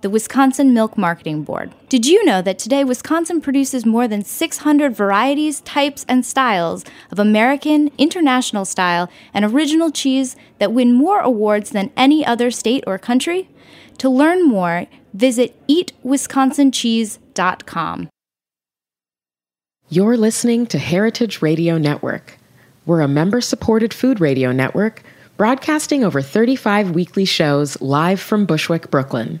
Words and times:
the 0.00 0.10
Wisconsin 0.10 0.72
Milk 0.72 0.96
Marketing 0.96 1.42
Board. 1.42 1.74
Did 1.88 2.06
you 2.06 2.24
know 2.24 2.40
that 2.42 2.58
today 2.58 2.84
Wisconsin 2.84 3.40
produces 3.40 3.84
more 3.84 4.06
than 4.06 4.24
600 4.24 4.94
varieties, 4.94 5.60
types, 5.62 6.06
and 6.08 6.24
styles 6.24 6.84
of 7.10 7.18
American, 7.18 7.90
international 7.98 8.64
style, 8.64 9.10
and 9.34 9.44
original 9.44 9.90
cheese 9.90 10.36
that 10.58 10.72
win 10.72 10.92
more 10.92 11.20
awards 11.20 11.70
than 11.70 11.90
any 11.96 12.24
other 12.24 12.50
state 12.50 12.84
or 12.86 12.98
country? 12.98 13.48
To 13.98 14.08
learn 14.08 14.46
more, 14.46 14.86
visit 15.12 15.56
eatwisconsincheese.com. 15.68 18.08
You're 19.90 20.18
listening 20.18 20.66
to 20.66 20.78
Heritage 20.78 21.40
Radio 21.40 21.78
Network. 21.78 22.36
We're 22.84 23.00
a 23.00 23.08
member 23.08 23.40
supported 23.40 23.92
food 23.92 24.20
radio 24.20 24.52
network 24.52 25.02
broadcasting 25.38 26.04
over 26.04 26.20
35 26.20 26.90
weekly 26.90 27.24
shows 27.24 27.80
live 27.80 28.20
from 28.20 28.44
Bushwick, 28.44 28.90
Brooklyn. 28.90 29.40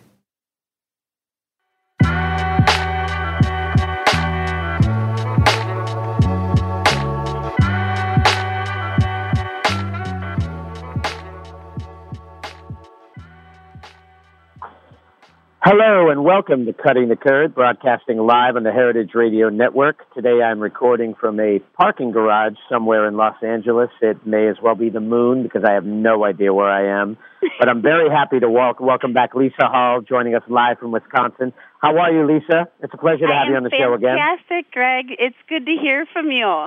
Hello 15.63 16.09
and 16.09 16.23
welcome 16.23 16.65
to 16.65 16.73
Cutting 16.73 17.07
the 17.07 17.15
Curd, 17.15 17.53
broadcasting 17.53 18.17
live 18.17 18.55
on 18.55 18.63
the 18.63 18.71
Heritage 18.71 19.11
Radio 19.13 19.49
Network. 19.49 20.11
Today 20.15 20.41
I'm 20.41 20.59
recording 20.59 21.13
from 21.13 21.39
a 21.39 21.59
parking 21.77 22.09
garage 22.09 22.55
somewhere 22.67 23.07
in 23.07 23.15
Los 23.15 23.35
Angeles. 23.43 23.91
It 24.01 24.25
may 24.25 24.47
as 24.47 24.55
well 24.59 24.73
be 24.73 24.89
the 24.89 24.99
moon 24.99 25.43
because 25.43 25.61
I 25.63 25.73
have 25.73 25.85
no 25.85 26.25
idea 26.25 26.51
where 26.51 26.67
I 26.67 26.99
am. 26.99 27.15
But 27.59 27.69
I'm 27.69 27.83
very 27.83 28.09
happy 28.09 28.39
to 28.39 28.49
welcome, 28.49 28.87
welcome 28.87 29.13
back 29.13 29.35
Lisa 29.35 29.67
Hall, 29.67 30.01
joining 30.01 30.33
us 30.33 30.41
live 30.49 30.79
from 30.79 30.89
Wisconsin. 30.91 31.53
How 31.79 31.95
are 31.95 32.11
you, 32.11 32.25
Lisa? 32.25 32.65
It's 32.81 32.93
a 32.93 32.97
pleasure 32.97 33.27
to 33.27 33.31
I 33.31 33.41
have 33.41 33.49
you 33.49 33.55
on 33.55 33.63
the 33.63 33.69
show 33.69 33.93
again. 33.93 34.17
Fantastic, 34.17 34.71
Greg. 34.71 35.05
It's 35.19 35.37
good 35.47 35.67
to 35.67 35.77
hear 35.79 36.07
from 36.11 36.31
you. 36.31 36.65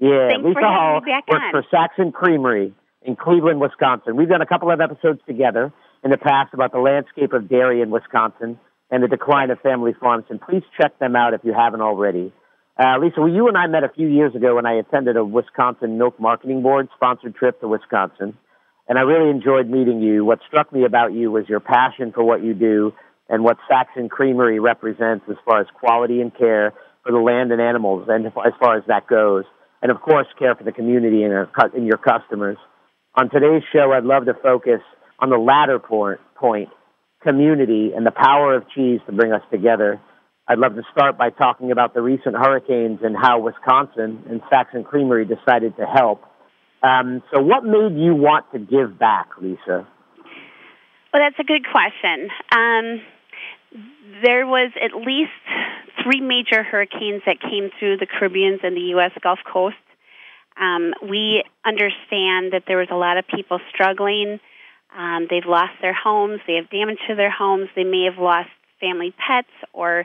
Yeah, 0.00 0.28
Thanks 0.30 0.44
Lisa 0.44 0.60
Hall 0.60 1.02
me 1.02 1.12
back 1.12 1.28
works 1.28 1.44
on. 1.46 1.50
for 1.52 1.64
Saxon 1.70 2.10
Creamery 2.10 2.74
in 3.02 3.14
Cleveland, 3.14 3.60
Wisconsin. 3.60 4.16
We've 4.16 4.28
done 4.28 4.42
a 4.42 4.46
couple 4.46 4.72
of 4.72 4.80
episodes 4.80 5.20
together 5.24 5.72
in 6.06 6.12
the 6.12 6.16
past 6.16 6.54
about 6.54 6.70
the 6.70 6.78
landscape 6.78 7.32
of 7.32 7.48
dairy 7.48 7.82
in 7.82 7.90
Wisconsin 7.90 8.60
and 8.92 9.02
the 9.02 9.08
decline 9.08 9.50
of 9.50 9.58
family 9.58 9.92
farms, 9.98 10.24
and 10.30 10.40
please 10.40 10.62
check 10.80 10.96
them 11.00 11.16
out 11.16 11.34
if 11.34 11.40
you 11.42 11.52
haven't 11.52 11.80
already. 11.80 12.32
Uh, 12.78 12.96
Lisa, 13.00 13.18
well, 13.18 13.28
you 13.28 13.48
and 13.48 13.58
I 13.58 13.66
met 13.66 13.82
a 13.82 13.88
few 13.88 14.06
years 14.06 14.32
ago 14.36 14.54
when 14.54 14.66
I 14.66 14.74
attended 14.74 15.16
a 15.16 15.24
Wisconsin 15.24 15.98
Milk 15.98 16.20
Marketing 16.20 16.62
Board 16.62 16.88
sponsored 16.94 17.34
trip 17.34 17.60
to 17.60 17.66
Wisconsin, 17.66 18.38
and 18.88 18.96
I 18.96 19.02
really 19.02 19.30
enjoyed 19.30 19.68
meeting 19.68 20.00
you. 20.00 20.24
What 20.24 20.38
struck 20.46 20.72
me 20.72 20.84
about 20.84 21.12
you 21.12 21.32
was 21.32 21.48
your 21.48 21.58
passion 21.58 22.12
for 22.12 22.22
what 22.22 22.40
you 22.40 22.54
do 22.54 22.92
and 23.28 23.42
what 23.42 23.56
Saxon 23.68 24.08
Creamery 24.08 24.60
represents 24.60 25.24
as 25.28 25.36
far 25.44 25.60
as 25.60 25.66
quality 25.74 26.20
and 26.20 26.32
care 26.32 26.72
for 27.02 27.10
the 27.10 27.18
land 27.18 27.50
and 27.50 27.60
animals, 27.60 28.06
and 28.08 28.26
as 28.26 28.52
far 28.60 28.78
as 28.78 28.84
that 28.86 29.08
goes, 29.08 29.42
and 29.82 29.90
of 29.90 30.00
course, 30.00 30.28
care 30.38 30.54
for 30.54 30.62
the 30.62 30.70
community 30.70 31.24
and, 31.24 31.32
our, 31.34 31.50
and 31.74 31.84
your 31.84 31.98
customers. 31.98 32.58
On 33.16 33.28
today's 33.28 33.64
show, 33.72 33.90
I'd 33.90 34.04
love 34.04 34.26
to 34.26 34.34
focus 34.34 34.82
on 35.18 35.30
the 35.30 35.38
latter 35.38 35.78
point, 35.78 36.20
point, 36.34 36.68
community, 37.22 37.92
and 37.94 38.06
the 38.06 38.10
power 38.10 38.54
of 38.54 38.64
cheese 38.74 39.00
to 39.06 39.12
bring 39.12 39.32
us 39.32 39.42
together. 39.50 40.00
I'd 40.48 40.58
love 40.58 40.76
to 40.76 40.82
start 40.92 41.18
by 41.18 41.30
talking 41.30 41.72
about 41.72 41.94
the 41.94 42.02
recent 42.02 42.36
hurricanes 42.36 43.00
and 43.02 43.16
how 43.16 43.40
Wisconsin 43.40 44.22
and 44.30 44.40
Saxon 44.48 44.84
Creamery 44.84 45.26
decided 45.26 45.76
to 45.76 45.86
help. 45.86 46.22
Um, 46.82 47.22
so, 47.34 47.42
what 47.42 47.64
made 47.64 47.98
you 47.98 48.14
want 48.14 48.46
to 48.52 48.58
give 48.58 48.98
back, 48.98 49.30
Lisa? 49.40 49.88
Well, 51.12 51.22
that's 51.22 51.38
a 51.40 51.44
good 51.44 51.64
question. 51.66 52.28
Um, 52.52 53.00
there 54.22 54.46
was 54.46 54.70
at 54.76 54.94
least 54.94 55.32
three 56.02 56.20
major 56.20 56.62
hurricanes 56.62 57.22
that 57.26 57.40
came 57.40 57.70
through 57.78 57.96
the 57.96 58.06
Caribbean 58.06 58.58
and 58.62 58.76
the 58.76 58.92
U.S. 58.94 59.12
Gulf 59.22 59.40
Coast. 59.50 59.76
Um, 60.60 60.94
we 61.02 61.42
understand 61.64 62.52
that 62.52 62.64
there 62.66 62.78
was 62.78 62.88
a 62.90 62.96
lot 62.96 63.18
of 63.18 63.26
people 63.26 63.58
struggling. 63.72 64.38
Um, 64.96 65.26
they've 65.28 65.44
lost 65.46 65.74
their 65.82 65.94
homes. 65.94 66.40
They 66.46 66.54
have 66.54 66.70
damage 66.70 66.98
to 67.08 67.14
their 67.14 67.30
homes. 67.30 67.68
They 67.76 67.84
may 67.84 68.04
have 68.10 68.18
lost 68.18 68.48
family 68.80 69.14
pets, 69.16 69.52
or 69.72 70.04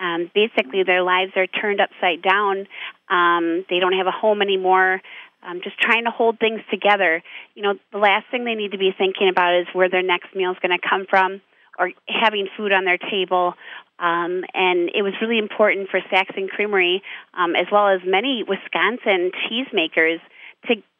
um, 0.00 0.30
basically 0.34 0.82
their 0.84 1.02
lives 1.02 1.32
are 1.36 1.46
turned 1.46 1.80
upside 1.80 2.22
down. 2.22 2.66
Um, 3.08 3.64
they 3.68 3.78
don't 3.80 3.92
have 3.92 4.06
a 4.06 4.12
home 4.12 4.42
anymore. 4.42 5.00
Um, 5.42 5.60
just 5.64 5.78
trying 5.78 6.04
to 6.04 6.10
hold 6.10 6.38
things 6.38 6.60
together. 6.70 7.22
You 7.54 7.62
know, 7.62 7.74
the 7.92 7.98
last 7.98 8.26
thing 8.30 8.44
they 8.44 8.54
need 8.54 8.72
to 8.72 8.78
be 8.78 8.92
thinking 8.96 9.28
about 9.28 9.58
is 9.58 9.66
where 9.72 9.88
their 9.88 10.02
next 10.02 10.34
meal 10.34 10.52
is 10.52 10.58
going 10.60 10.76
to 10.78 10.88
come 10.88 11.06
from, 11.08 11.40
or 11.78 11.90
having 12.06 12.46
food 12.56 12.72
on 12.72 12.84
their 12.84 12.98
table. 12.98 13.54
Um, 13.98 14.44
and 14.54 14.90
it 14.94 15.02
was 15.02 15.14
really 15.20 15.38
important 15.38 15.88
for 15.90 16.00
Saxon 16.10 16.48
Creamery, 16.48 17.02
um, 17.34 17.54
as 17.56 17.66
well 17.72 17.88
as 17.88 18.00
many 18.04 18.44
Wisconsin 18.46 19.30
cheesemakers, 19.48 20.20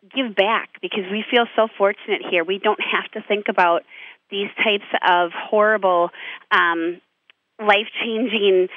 give 0.03 0.35
back 0.35 0.71
because 0.81 1.05
we 1.11 1.25
feel 1.31 1.47
so 1.57 1.69
fortunate 1.77 2.23
here. 2.31 2.45
We 2.45 2.59
don't 2.59 2.81
have 2.81 3.11
to 3.13 3.27
think 3.27 3.47
about 3.49 3.83
these 4.31 4.49
types 4.57 4.87
of 5.07 5.31
horrible, 5.35 6.11
um, 6.51 7.01
life 7.59 7.89
changing, 8.03 8.69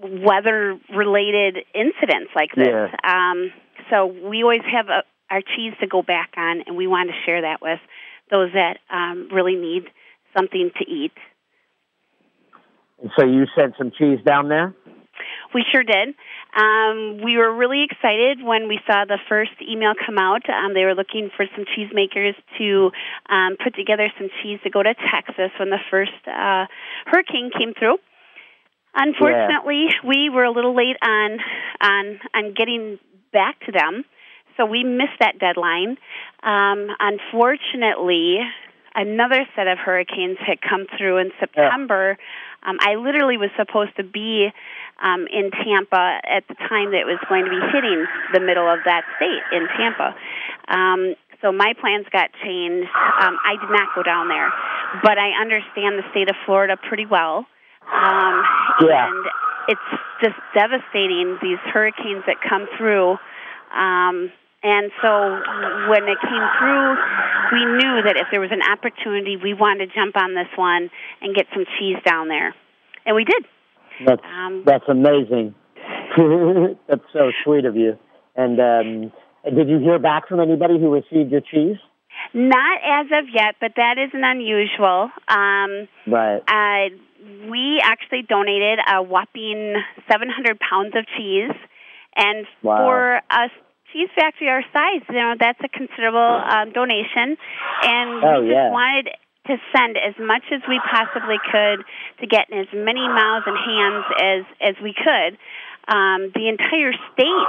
weather 0.00 0.78
related 0.94 1.58
incidents 1.74 2.30
like 2.34 2.54
this. 2.54 2.68
Yeah. 2.68 2.88
Um, 3.04 3.52
so 3.90 4.06
we 4.06 4.42
always 4.42 4.62
have 4.70 4.88
a, 4.88 5.02
our 5.30 5.40
cheese 5.40 5.74
to 5.80 5.86
go 5.86 6.02
back 6.02 6.30
on, 6.36 6.62
and 6.66 6.76
we 6.76 6.86
want 6.86 7.10
to 7.10 7.14
share 7.26 7.42
that 7.42 7.60
with 7.60 7.80
those 8.30 8.50
that 8.52 8.78
um, 8.90 9.28
really 9.32 9.56
need 9.56 9.84
something 10.36 10.70
to 10.78 10.84
eat. 10.90 11.12
And 13.00 13.10
so, 13.18 13.24
you 13.24 13.46
sent 13.56 13.74
some 13.78 13.92
cheese 13.96 14.18
down 14.24 14.48
there? 14.48 14.74
We 15.54 15.64
sure 15.72 15.82
did. 15.82 16.14
Um, 16.54 17.20
we 17.24 17.36
were 17.36 17.54
really 17.54 17.84
excited 17.84 18.42
when 18.42 18.68
we 18.68 18.80
saw 18.86 19.04
the 19.04 19.18
first 19.28 19.52
email 19.62 19.92
come 19.94 20.18
out. 20.18 20.48
Um, 20.48 20.74
they 20.74 20.84
were 20.84 20.94
looking 20.94 21.30
for 21.36 21.46
some 21.56 21.64
cheesemakers 21.64 22.34
to 22.58 22.90
um, 23.28 23.56
put 23.62 23.74
together 23.74 24.08
some 24.18 24.28
cheese 24.42 24.60
to 24.64 24.70
go 24.70 24.82
to 24.82 24.94
Texas 24.94 25.50
when 25.58 25.70
the 25.70 25.80
first 25.90 26.12
uh, 26.26 26.66
hurricane 27.06 27.50
came 27.56 27.72
through. 27.78 27.96
Unfortunately, 28.94 29.86
we 30.04 30.30
were 30.30 30.44
a 30.44 30.50
little 30.50 30.74
late 30.74 30.96
on 31.02 31.38
on 31.80 32.20
on 32.34 32.54
getting 32.54 32.98
back 33.32 33.60
to 33.66 33.72
them, 33.72 34.04
so 34.56 34.66
we 34.66 34.82
missed 34.82 35.20
that 35.20 35.38
deadline. 35.38 35.98
Um, 36.42 36.88
unfortunately, 36.98 38.38
another 38.94 39.46
set 39.54 39.68
of 39.68 39.78
hurricanes 39.78 40.38
had 40.44 40.60
come 40.60 40.86
through 40.96 41.18
in 41.18 41.30
September. 41.38 42.18
Um, 42.62 42.78
I 42.80 42.96
literally 42.96 43.36
was 43.36 43.50
supposed 43.56 43.94
to 43.96 44.02
be 44.04 44.48
um, 45.00 45.26
in 45.30 45.50
Tampa 45.50 46.20
at 46.26 46.46
the 46.48 46.54
time 46.68 46.90
that 46.90 47.00
it 47.00 47.08
was 47.08 47.18
going 47.28 47.44
to 47.44 47.50
be 47.50 47.60
hitting 47.72 48.06
the 48.32 48.40
middle 48.40 48.68
of 48.68 48.80
that 48.84 49.04
state 49.16 49.44
in 49.52 49.66
Tampa. 49.76 50.14
Um, 50.68 51.14
so 51.40 51.52
my 51.52 51.72
plans 51.80 52.06
got 52.10 52.30
changed. 52.42 52.90
Um, 53.22 53.38
I 53.46 53.54
did 53.60 53.70
not 53.70 53.94
go 53.94 54.02
down 54.02 54.28
there, 54.28 54.50
but 55.02 55.18
I 55.18 55.38
understand 55.40 55.98
the 55.98 56.06
state 56.10 56.28
of 56.28 56.36
Florida 56.46 56.76
pretty 56.76 57.06
well. 57.06 57.46
Um, 57.86 58.42
yeah. 58.82 59.06
And 59.06 59.24
it's 59.68 59.88
just 60.20 60.36
devastating, 60.54 61.38
these 61.40 61.58
hurricanes 61.70 62.24
that 62.26 62.36
come 62.42 62.66
through. 62.76 63.16
Um, 63.70 64.32
and 64.62 64.90
so 65.00 65.10
when 65.86 66.02
it 66.10 66.18
came 66.18 66.46
through, 66.58 66.88
we 67.52 67.62
knew 67.78 68.02
that 68.02 68.16
if 68.16 68.26
there 68.32 68.40
was 68.40 68.50
an 68.50 68.62
opportunity, 68.62 69.36
we 69.36 69.54
wanted 69.54 69.86
to 69.86 69.94
jump 69.94 70.16
on 70.16 70.34
this 70.34 70.48
one 70.56 70.90
and 71.22 71.34
get 71.34 71.46
some 71.54 71.64
cheese 71.78 71.98
down 72.04 72.26
there. 72.26 72.54
And 73.06 73.14
we 73.14 73.24
did. 73.24 73.44
That's, 74.06 74.22
um, 74.24 74.62
that's 74.66 74.84
amazing. 74.88 75.54
that's 76.88 77.04
so 77.12 77.30
sweet 77.44 77.64
of 77.64 77.76
you. 77.76 77.98
And 78.36 78.60
um, 78.60 79.12
did 79.54 79.68
you 79.68 79.78
hear 79.78 79.98
back 79.98 80.28
from 80.28 80.40
anybody 80.40 80.78
who 80.78 80.92
received 80.92 81.32
your 81.32 81.40
cheese? 81.40 81.76
Not 82.34 82.80
as 82.84 83.06
of 83.06 83.26
yet, 83.32 83.56
but 83.60 83.72
that 83.76 83.96
isn't 83.98 84.24
unusual. 84.24 85.10
Um, 85.28 85.88
right. 86.06 86.42
Uh, 86.46 86.94
we 87.50 87.80
actually 87.82 88.22
donated 88.22 88.78
a 88.86 89.02
whopping 89.02 89.74
700 90.10 90.58
pounds 90.58 90.94
of 90.96 91.06
cheese. 91.16 91.54
And 92.16 92.46
wow. 92.62 92.78
for 92.78 93.14
a 93.30 93.48
cheese 93.92 94.08
factory 94.14 94.48
our 94.48 94.62
size, 94.72 95.02
you 95.08 95.14
know, 95.14 95.34
that's 95.38 95.60
a 95.62 95.68
considerable 95.68 96.18
um, 96.18 96.72
donation. 96.72 97.36
And 97.82 98.24
oh, 98.24 98.40
we 98.40 98.48
just 98.48 98.54
yeah. 98.54 98.70
wanted 98.70 99.08
to 99.48 99.56
send 99.74 99.96
as 99.96 100.14
much 100.20 100.44
as 100.52 100.60
we 100.68 100.80
possibly 100.84 101.36
could 101.50 101.84
to 102.20 102.26
get 102.26 102.50
in 102.50 102.58
as 102.58 102.68
many 102.72 103.00
mouths 103.00 103.46
and 103.46 103.56
hands 103.56 104.04
as, 104.20 104.44
as 104.60 104.82
we 104.82 104.94
could. 104.94 105.38
Um, 105.88 106.30
the 106.34 106.48
entire 106.48 106.92
state 107.12 107.48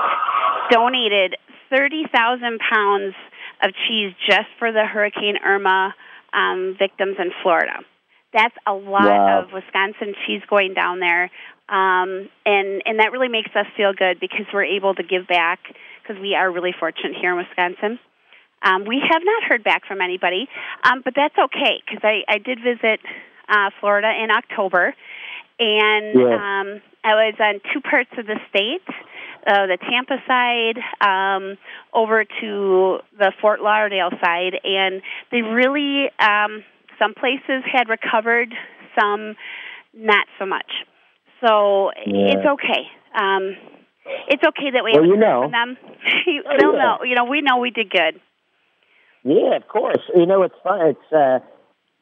donated 0.72 1.36
30,000 1.70 2.60
pounds 2.60 3.16
of 3.62 3.72
cheese 3.88 4.14
just 4.28 4.48
for 4.58 4.72
the 4.72 4.86
Hurricane 4.86 5.36
Irma 5.46 5.94
um, 6.34 6.76
victims 6.80 7.18
in 7.20 7.32
Florida. 7.44 7.84
That's 8.34 8.56
a 8.68 8.74
lot 8.74 9.06
wow. 9.06 9.42
of 9.42 9.52
Wisconsin 9.52 10.14
cheese 10.26 10.42
going 10.50 10.74
down 10.76 11.00
there, 11.00 11.32
um, 11.68 12.30
and 12.46 12.82
and 12.86 13.00
that 13.00 13.12
really 13.12 13.28
makes 13.28 13.50
us 13.56 13.66
feel 13.76 13.92
good 13.92 14.20
because 14.20 14.46
we're 14.54 14.66
able 14.66 14.94
to 14.94 15.04
give 15.04 15.28
back 15.28 15.60
because 16.02 16.22
we 16.22 16.36
are 16.36 16.52
really 16.52 16.74
fortunate 16.80 17.16
here 17.20 17.32
in 17.32 17.38
Wisconsin. 17.38 18.00
Um, 18.62 18.86
we 18.86 19.02
have 19.02 19.22
not 19.24 19.44
heard 19.44 19.64
back 19.64 19.86
from 19.86 20.02
anybody, 20.02 20.48
um, 20.84 21.02
but 21.04 21.14
that's 21.16 21.36
okay 21.38 21.82
because 21.86 22.02
I, 22.04 22.24
I 22.28 22.38
did 22.40 22.60
visit 22.60 23.00
uh, 23.48 23.70
Florida 23.80 24.12
in 24.22 24.32
October, 24.32 24.94
and 25.60 26.20
yes. 26.20 26.40
um, 26.40 26.82
I 27.04 27.14
was 27.16 27.36
on 27.40 27.62
two 27.74 27.82
parts 27.82 28.12
of 28.18 28.26
the 28.26 28.40
state 28.50 28.84
uh, 29.48 29.68
the 29.68 29.78
Tampa 29.78 30.18
side 30.28 30.78
um, 31.02 31.58
over 31.94 32.24
to 32.24 32.98
the 33.18 33.32
Fort 33.42 33.62
Lauderdale 33.62 34.12
side, 34.22 34.60
and 34.64 35.02
they 35.32 35.42
really 35.42 36.10
um, 36.20 36.64
some 37.00 37.14
places 37.14 37.64
had 37.72 37.90
recovered, 37.90 38.54
some 39.00 39.36
not 39.94 40.28
so 40.38 40.46
much. 40.46 40.70
So 41.42 41.92
yeah. 42.06 42.36
it's 42.36 42.46
okay. 42.46 42.84
Um, 43.16 43.56
it's 44.28 44.44
okay 44.44 44.72
that 44.72 44.84
we 44.84 44.92
well, 44.94 45.06
you 45.06 45.18
know. 45.18 45.44
from 45.44 45.52
them. 45.52 45.78
oh, 45.84 46.58
They'll 46.60 46.74
yeah. 46.74 46.80
know. 46.80 46.98
You 47.04 47.16
know, 47.16 47.26
we 47.26 47.42
know 47.42 47.58
we 47.58 47.72
did 47.72 47.90
good. 47.90 48.20
Yeah, 49.24 49.56
of 49.56 49.68
course. 49.68 50.02
You 50.16 50.26
know, 50.26 50.44
it's 50.44 50.56
fun. 50.64 50.88
It's. 50.88 51.14
Uh, 51.14 51.40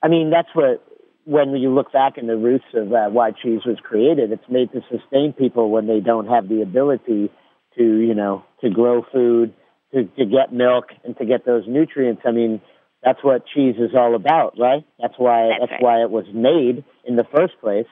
I 0.04 0.08
mean, 0.08 0.30
that's 0.30 0.50
what 0.54 0.84
when 1.25 1.56
you 1.58 1.74
look 1.74 1.92
back 1.92 2.18
in 2.18 2.28
the 2.28 2.38
roots 2.38 2.66
of 2.74 2.94
uh, 2.94 3.10
why 3.10 3.31
cheese 3.31 3.62
was 3.66 3.78
created, 3.84 4.31
it's 4.31 4.50
made 4.50 4.72
to 4.72 4.81
sustain 4.90 5.34
people 5.34 5.69
when 5.69 5.86
they 5.86 6.00
don't 6.00 6.28
have 6.28 6.48
the 6.48 6.62
ability 6.62 7.30
to, 7.78 7.84
you 7.84 8.16
know, 8.16 8.46
to 8.62 8.69
grow 8.69 9.04
food, 9.12 9.54
to, 9.94 10.06
to 10.06 10.25
get 10.25 10.54
milk, 10.54 10.86
and 11.04 11.18
to 11.18 11.25
get 11.25 11.46
those 11.46 11.64
nutrients. 11.68 12.22
I 12.25 12.31
mean, 12.31 12.62
that's 13.04 13.22
what 13.24 13.46
cheese 13.46 13.75
is 13.78 13.92
all 13.94 14.16
about, 14.16 14.58
right? 14.58 14.86
That's 15.02 15.16
why 15.18 15.50
That's 15.50 15.70
that's, 15.70 15.72
right. 15.74 15.81
why 15.81 16.02
it 16.02 16.10
was 16.10 16.25
made 16.34 16.86
in 17.04 17.18
the 17.18 17.25
first 17.36 17.54
place. 17.60 17.88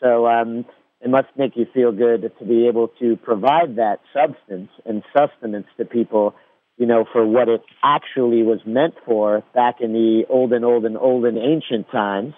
So 0.00 0.26
um, 0.26 0.64
it 1.02 1.10
must 1.10 1.28
make 1.36 1.56
you 1.56 1.66
feel 1.74 1.92
good 1.92 2.32
to 2.38 2.44
be 2.46 2.66
able 2.66 2.88
to 3.00 3.16
provide 3.16 3.76
that 3.76 4.00
substance 4.14 4.70
and 4.86 5.02
sustenance 5.16 5.66
to 5.76 5.84
people, 5.84 6.34
you 6.80 6.86
know, 6.86 7.04
for 7.12 7.26
what 7.26 7.50
it 7.50 7.60
actually 7.84 8.42
was 8.42 8.58
meant 8.64 8.94
for 9.04 9.44
back 9.54 9.82
in 9.82 9.92
the 9.92 10.22
olden, 10.30 10.64
olden, 10.64 10.96
olden 10.96 11.36
ancient 11.36 11.86
times 11.92 12.32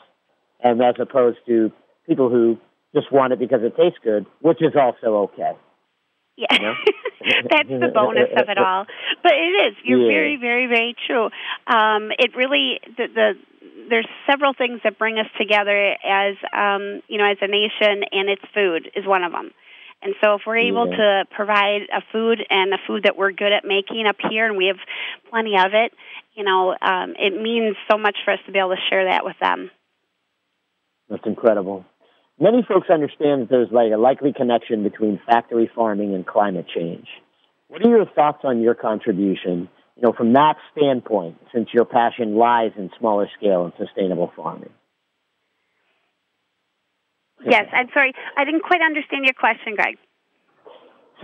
and 0.61 0.83
as 0.83 0.97
opposed 0.99 1.39
to 1.47 1.71
people 2.09 2.29
who 2.29 2.59
just 2.93 3.13
want 3.13 3.33
it 3.33 3.39
because 3.39 3.61
it 3.63 3.77
tastes 3.77 4.01
good, 4.03 4.27
which 4.41 4.61
is 4.61 4.73
also 4.75 5.31
okay. 5.31 5.53
Yeah, 6.37 6.47
You 6.51 6.59
know? 6.59 6.75
that's 7.51 7.69
the 7.69 7.93
bonus 7.95 8.31
of 8.37 8.49
it 8.49 8.59
all. 8.59 8.85
But 9.23 9.33
it 9.33 9.71
is. 9.71 9.77
You're 9.85 10.01
Yeah. 10.01 10.09
very, 10.09 10.37
very, 10.37 10.67
very 10.67 10.97
true. 11.07 11.27
Um, 11.69 12.11
it 12.19 12.35
really 12.35 12.81
the, 12.97 13.07
the 13.15 13.33
there's 13.89 14.09
several 14.29 14.55
things 14.55 14.81
that 14.83 14.99
bring 14.99 15.19
us 15.19 15.27
together 15.39 15.95
as 16.03 16.35
um, 16.53 17.01
you 17.07 17.19
know 17.19 17.31
as 17.31 17.39
a 17.43 17.47
nation, 17.47 18.03
and 18.11 18.29
it's 18.29 18.43
food 18.53 18.91
is 18.97 19.07
one 19.07 19.23
of 19.23 19.31
them. 19.31 19.53
And 20.03 20.15
so, 20.23 20.35
if 20.35 20.43
we're 20.47 20.57
able 20.57 20.89
Yeah. 20.89 20.97
to 20.97 21.25
provide 21.31 21.83
a 21.93 22.01
food 22.13 22.45
and 22.51 22.75
a 22.75 22.79
food 22.87 23.05
that 23.05 23.17
we're 23.17 23.31
good 23.31 23.53
at 23.53 23.65
making 23.65 24.07
up 24.07 24.17
here, 24.29 24.47
and 24.47 24.57
we 24.57 24.67
have 24.67 24.79
plenty 25.31 25.57
of 25.57 25.75
it, 25.75 25.93
you 26.35 26.43
know, 26.45 26.75
um, 26.83 27.15
it 27.19 27.41
means 27.41 27.77
so 27.91 27.97
much 27.97 28.17
for 28.25 28.33
us 28.33 28.41
to 28.47 28.53
be 28.53 28.59
able 28.59 28.75
to 28.75 28.83
share 28.91 29.05
that 29.05 29.25
with 29.25 29.39
them. 29.41 29.71
That's 31.09 31.27
incredible. 31.27 31.85
Many 32.41 32.63
folks 32.67 32.89
understand 32.91 33.43
that 33.43 33.51
there's 33.51 33.71
like 33.71 33.93
a 33.93 33.97
likely 33.97 34.33
connection 34.33 34.83
between 34.83 35.21
factory 35.27 35.71
farming 35.75 36.15
and 36.15 36.27
climate 36.27 36.67
change. 36.75 37.07
What 37.69 37.85
are 37.87 37.89
your 37.89 38.07
thoughts 38.07 38.41
on 38.45 38.61
your 38.61 38.75
contribution, 38.75 39.69
you 39.97 40.03
know, 40.03 40.13
from 40.13 40.33
that 40.33 40.57
standpoint, 40.73 41.39
since 41.55 41.69
your 41.73 41.85
passion 41.85 42.37
lies 42.37 42.73
in 42.77 42.91
smaller 42.99 43.31
scale 43.39 43.65
and 43.65 43.73
sustainable 43.79 44.33
farming? 44.35 44.71
Yes, 47.45 47.67
I'm 47.73 47.89
sorry, 47.93 48.13
I 48.37 48.45
didn't 48.45 48.63
quite 48.63 48.81
understand 48.83 49.25
your 49.25 49.35
question, 49.35 49.75
Greg. 49.75 49.97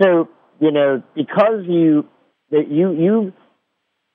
So, 0.01 0.29
you 0.59 0.71
know, 0.71 1.03
because 1.15 1.65
you 1.67 2.07
that 2.51 2.69
you 2.69 2.91
you 2.91 3.33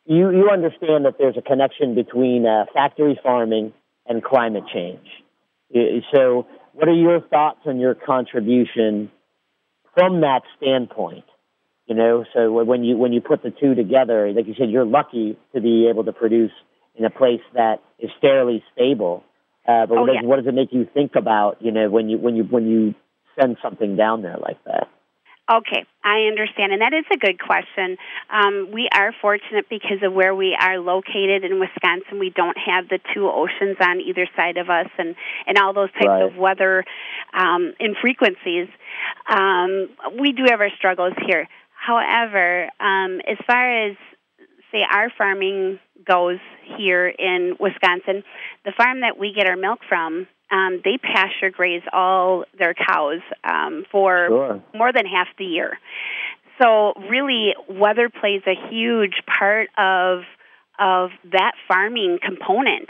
you 0.07 0.31
you 0.31 0.51
understand 0.51 1.05
that 1.05 1.15
there's 1.19 1.37
a 1.37 1.43
connection 1.43 1.95
between 1.95 2.47
uh, 2.47 2.65
factory 2.73 3.19
farming 3.23 3.73
and 4.07 4.23
climate 4.23 4.65
change. 4.73 5.07
So, 6.13 6.47
what 6.73 6.89
are 6.89 6.95
your 6.95 7.21
thoughts 7.21 7.61
on 7.67 7.81
your 7.81 7.95
contribution 7.95 9.11
from 9.95 10.21
that 10.21 10.43
standpoint? 10.57 11.25
You 11.87 11.95
know, 11.95 12.25
so 12.33 12.51
when 12.65 12.83
you 12.83 12.97
when 12.97 13.13
you 13.13 13.21
put 13.21 13.43
the 13.43 13.51
two 13.51 13.75
together, 13.75 14.33
like 14.33 14.47
you 14.47 14.55
said, 14.59 14.71
you're 14.71 14.87
lucky 14.87 15.37
to 15.55 15.61
be 15.61 15.89
able 15.89 16.05
to 16.05 16.13
produce 16.13 16.53
in 16.95 17.05
a 17.05 17.11
place 17.11 17.43
that 17.55 17.83
is 17.99 18.11
fairly 18.21 18.65
stable. 18.73 19.23
Uh, 19.67 19.87
but 19.87 19.97
Oh, 19.97 20.01
what, 20.03 20.07
does, 20.09 20.17
yeah. 20.23 20.29
what 20.29 20.37
does 20.37 20.47
it 20.47 20.55
make 20.55 20.73
you 20.73 20.87
think 20.93 21.13
about? 21.17 21.57
You 21.61 21.73
know, 21.73 21.89
when 21.91 22.09
you 22.09 22.19
when 22.19 22.37
you 22.37 22.45
when 22.45 22.67
you 22.69 22.95
send 23.41 23.57
something 23.63 23.97
down 23.97 24.23
there 24.23 24.37
like 24.39 24.63
that? 24.65 24.89
Okay, 25.53 25.85
I 26.03 26.21
understand, 26.25 26.73
and 26.73 26.81
that 26.81 26.95
is 26.95 27.05
a 27.13 27.19
good 27.19 27.39
question. 27.39 27.99
Um, 28.33 28.71
we 28.73 28.89
are 28.95 29.13
fortunate 29.21 29.67
because 29.69 29.99
of 30.03 30.15
where 30.15 30.35
we 30.35 30.57
are 30.59 30.79
located 30.79 31.45
in 31.45 31.61
Wisconsin. 31.61 32.19
We 32.19 32.31
don't 32.31 32.57
have 32.57 32.89
the 32.89 32.99
two 33.13 33.29
oceans 33.29 33.77
on 33.79 34.01
either 34.01 34.27
side 34.37 34.57
of 34.57 34.71
us, 34.71 34.87
and 34.97 35.15
and 35.47 35.59
all 35.59 35.75
those 35.75 35.93
types 35.93 36.07
Right. 36.07 36.23
of 36.23 36.37
weather 36.37 36.85
um, 37.35 37.75
infrequencies. 37.79 38.69
Um, 39.29 39.91
we 40.19 40.33
do 40.33 40.45
have 40.49 40.61
our 40.63 40.71
struggles 40.79 41.13
here. 41.27 41.47
However, 41.77 42.71
um, 42.81 43.21
as 43.29 43.37
far 43.47 43.87
as 43.89 43.97
say 44.73 44.81
our 44.91 45.11
farming 45.17 45.79
goes 46.07 46.39
here 46.77 47.07
in 47.09 47.57
Wisconsin, 47.61 48.25
the 48.65 48.73
farm 48.73 49.01
that 49.01 49.19
we 49.19 49.33
get 49.33 49.47
our 49.47 49.57
milk 49.57 49.81
from, 49.89 50.27
um, 50.51 50.81
they 50.85 50.99
pasture 50.99 51.51
graze 51.51 51.83
all 51.93 52.45
their 52.59 52.75
cows 52.75 53.21
um, 53.45 53.85
for 53.91 54.27
Sure. 54.29 54.63
more 54.75 54.93
than 54.93 55.07
half 55.07 55.29
the 55.39 55.45
year. 55.45 55.79
So 56.61 56.93
really, 57.11 57.55
weather 57.69 58.09
plays 58.09 58.43
a 58.47 58.55
huge 58.71 59.23
part 59.27 59.69
of 59.79 60.25
of 60.79 61.11
that 61.31 61.53
farming 61.69 62.19
component 62.21 62.89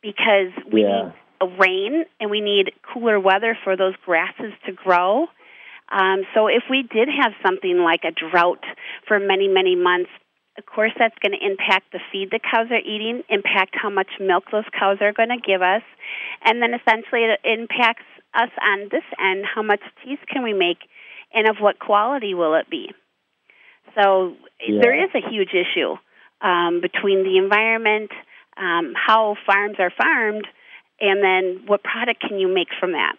because 0.00 0.52
we 0.72 0.82
Yeah. 0.82 1.02
need 1.04 1.12
a 1.42 1.46
rain 1.46 2.04
and 2.18 2.30
we 2.30 2.40
need 2.40 2.72
cooler 2.82 3.20
weather 3.20 3.56
for 3.62 3.76
those 3.76 3.94
grasses 4.06 4.54
to 4.64 4.72
grow. 4.72 5.28
Um, 5.90 6.26
so 6.34 6.46
if 6.46 6.64
we 6.70 6.82
did 6.82 7.08
have 7.08 7.34
something 7.44 7.78
like 7.78 8.04
a 8.04 8.10
drought 8.10 8.64
for 9.06 9.18
many 9.20 9.48
many 9.48 9.76
months, 9.76 10.10
of 10.58 10.66
course 10.66 10.92
that's 10.98 11.14
going 11.22 11.32
to 11.38 11.44
impact 11.46 11.92
the 11.92 12.00
feed 12.12 12.30
the 12.30 12.38
cows 12.40 12.68
are 12.70 12.78
eating, 12.78 13.22
impact 13.28 13.74
how 13.74 13.90
much 13.90 14.08
milk 14.20 14.44
those 14.52 14.64
cows 14.78 14.98
are 15.00 15.12
going 15.12 15.28
to 15.30 15.36
give 15.44 15.62
us, 15.62 15.82
and 16.44 16.62
then 16.62 16.72
essentially 16.74 17.22
it 17.24 17.40
impacts 17.44 18.04
us 18.34 18.50
on 18.62 18.88
this 18.90 19.04
end 19.18 19.44
how 19.54 19.62
much 19.62 19.80
cheese 20.04 20.18
can 20.30 20.42
we 20.42 20.52
make 20.52 20.78
and 21.34 21.48
of 21.48 21.56
what 21.60 21.78
quality 21.78 22.34
will 22.34 22.54
it 22.54 22.68
be. 22.70 22.90
So 23.94 24.34
there 24.80 24.94
Yeah. 24.94 25.04
is 25.06 25.10
a 25.14 25.28
huge 25.30 25.54
issue 25.54 25.96
um, 26.40 26.80
between 26.80 27.24
the 27.24 27.38
environment, 27.38 28.10
um, 28.56 28.94
how 28.94 29.36
farms 29.46 29.76
are 29.78 29.90
farmed, 29.90 30.46
and 31.00 31.22
then 31.22 31.62
what 31.66 31.82
product 31.82 32.20
can 32.20 32.38
you 32.38 32.48
make 32.48 32.68
from 32.78 32.92
that. 32.92 33.16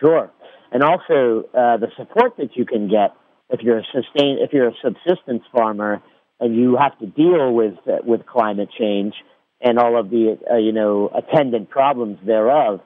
Sure. 0.00 0.30
and 0.72 0.82
also 0.82 1.44
uh, 1.52 1.76
the 1.76 1.88
support 1.98 2.34
that 2.38 2.56
you 2.56 2.64
can 2.64 2.88
get 2.88 3.14
if 3.52 3.60
you're 3.60 3.78
a 3.78 3.84
sustain 3.92 4.38
if 4.40 4.52
you're 4.52 4.68
a 4.68 4.74
subsistence 4.82 5.42
farmer 5.52 6.02
and 6.40 6.56
you 6.56 6.76
have 6.76 6.98
to 6.98 7.06
deal 7.06 7.52
with 7.52 7.74
uh, 7.86 7.98
with 8.04 8.26
climate 8.26 8.68
change 8.78 9.14
and 9.60 9.78
all 9.78 9.98
of 9.98 10.10
the 10.10 10.38
uh, 10.50 10.56
you 10.56 10.72
know 10.72 11.08
attendant 11.14 11.70
problems 11.70 12.18
thereof. 12.26 12.80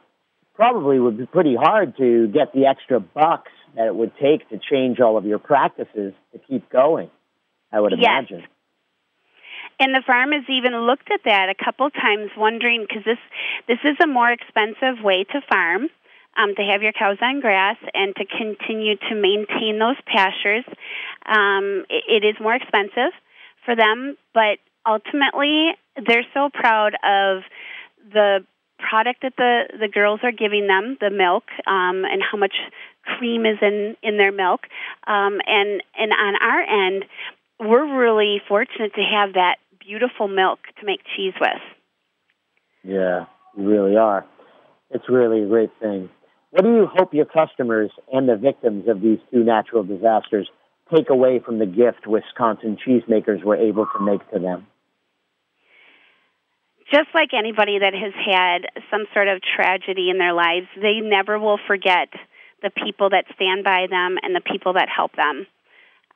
Probably 0.55 0.99
would 0.99 1.19
be 1.19 1.27
pretty 1.27 1.55
hard 1.55 1.97
to 1.99 2.29
get 2.29 2.53
the 2.55 2.67
extra 2.67 2.99
bucks 2.99 3.53
that 3.75 3.87
it 3.87 3.95
would 3.95 4.13
take 4.17 4.49
to 4.49 4.59
change 4.71 5.01
all 5.01 5.19
of 5.19 5.27
your 5.27 5.39
practices 5.39 6.15
to 6.33 6.39
keep 6.49 6.71
going. 6.71 7.11
I 7.71 7.81
would 7.81 7.93
imagine. 7.93 8.41
Yes. 8.41 8.49
And 9.79 9.95
the 9.95 10.03
farm 10.07 10.33
has 10.33 10.45
even 10.49 10.75
looked 10.87 11.11
at 11.13 11.21
that 11.27 11.49
a 11.51 11.65
couple 11.65 11.91
times, 11.91 12.31
wondering 12.37 12.87
because 12.89 13.05
this 13.05 13.19
this 13.69 13.79
is 13.85 13.97
a 14.03 14.07
more 14.07 14.31
expensive 14.31 15.03
way 15.03 15.25
to 15.25 15.41
farm, 15.49 15.89
um, 16.37 16.55
to 16.55 16.62
have 16.62 16.83
your 16.83 16.93
cows 16.93 17.19
on 17.21 17.40
grass 17.40 17.76
and 17.95 18.14
to 18.16 18.25
continue 18.25 18.97
to 18.97 19.14
maintain 19.14 19.78
those 19.78 19.97
pastures. 20.07 20.64
Um, 21.25 21.85
it, 21.88 22.23
it 22.23 22.26
is 22.26 22.37
more 22.40 22.55
expensive 22.55 23.12
for 23.64 23.75
them, 23.75 24.16
but 24.35 24.59
ultimately 24.87 25.71
they're 26.07 26.26
so 26.35 26.50
proud 26.52 26.95
of 27.02 27.43
the 28.12 28.45
product 28.78 29.23
that 29.23 29.33
the 29.37 29.64
the 29.81 29.88
girls 29.88 30.21
are 30.23 30.33
giving 30.33 30.66
them, 30.66 30.97
the 31.00 31.11
milk, 31.11 31.45
um, 31.66 32.05
and 32.05 32.23
how 32.23 32.38
much 32.38 32.55
cream 33.02 33.47
is 33.47 33.59
in 33.62 33.97
in 34.02 34.16
their 34.16 34.33
milk. 34.33 34.61
Um, 35.07 35.40
and 35.47 35.83
and 35.99 36.12
on 36.12 36.35
our 36.40 36.61
end, 36.61 37.05
we're 37.59 37.99
really 37.99 38.40
fortunate 38.49 38.95
to 38.95 39.02
have 39.02 39.35
that 39.35 39.57
beautiful 39.81 40.28
milk 40.28 40.61
to 40.81 40.87
make 40.87 41.00
cheese 41.16 41.35
with. 41.40 41.62
Yeah, 42.85 43.26
you 43.57 43.69
really 43.69 43.97
are. 43.97 44.25
It's 44.90 45.09
really 45.09 45.43
a 45.43 45.47
great 45.47 45.71
thing. 45.81 46.09
What 46.50 46.65
do 46.65 46.71
you 46.71 46.87
hope 46.87 47.12
your 47.12 47.26
customers 47.26 47.91
and 48.12 48.29
the 48.29 48.37
victims 48.37 48.88
of 48.88 49.00
these 49.00 49.19
two 49.33 49.45
natural 49.45 49.83
disasters 49.83 50.49
take 50.95 51.11
away 51.11 51.41
from 51.45 51.59
the 51.59 51.67
gift 51.67 52.07
Wisconsin 52.07 52.79
cheesemakers 52.87 53.43
were 53.43 53.57
able 53.57 53.87
to 53.87 54.05
make 54.05 54.29
to 54.31 54.38
them? 54.38 54.67
Just 56.91 57.09
like 57.15 57.31
anybody 57.37 57.81
that 57.81 57.95
has 57.95 58.12
had 58.15 58.67
some 58.91 59.07
sort 59.12 59.26
of 59.26 59.41
tragedy 59.43 60.09
in 60.09 60.19
their 60.19 60.33
lives, 60.33 60.67
they 60.81 61.00
never 61.03 61.38
will 61.38 61.59
forget 61.67 62.09
the 62.62 62.71
people 62.71 63.11
that 63.11 63.25
stand 63.35 63.65
by 63.65 63.87
them 63.91 64.17
and 64.23 64.35
the 64.35 64.41
people 64.41 64.75
that 64.75 64.88
help 64.88 65.15
them. 65.17 65.47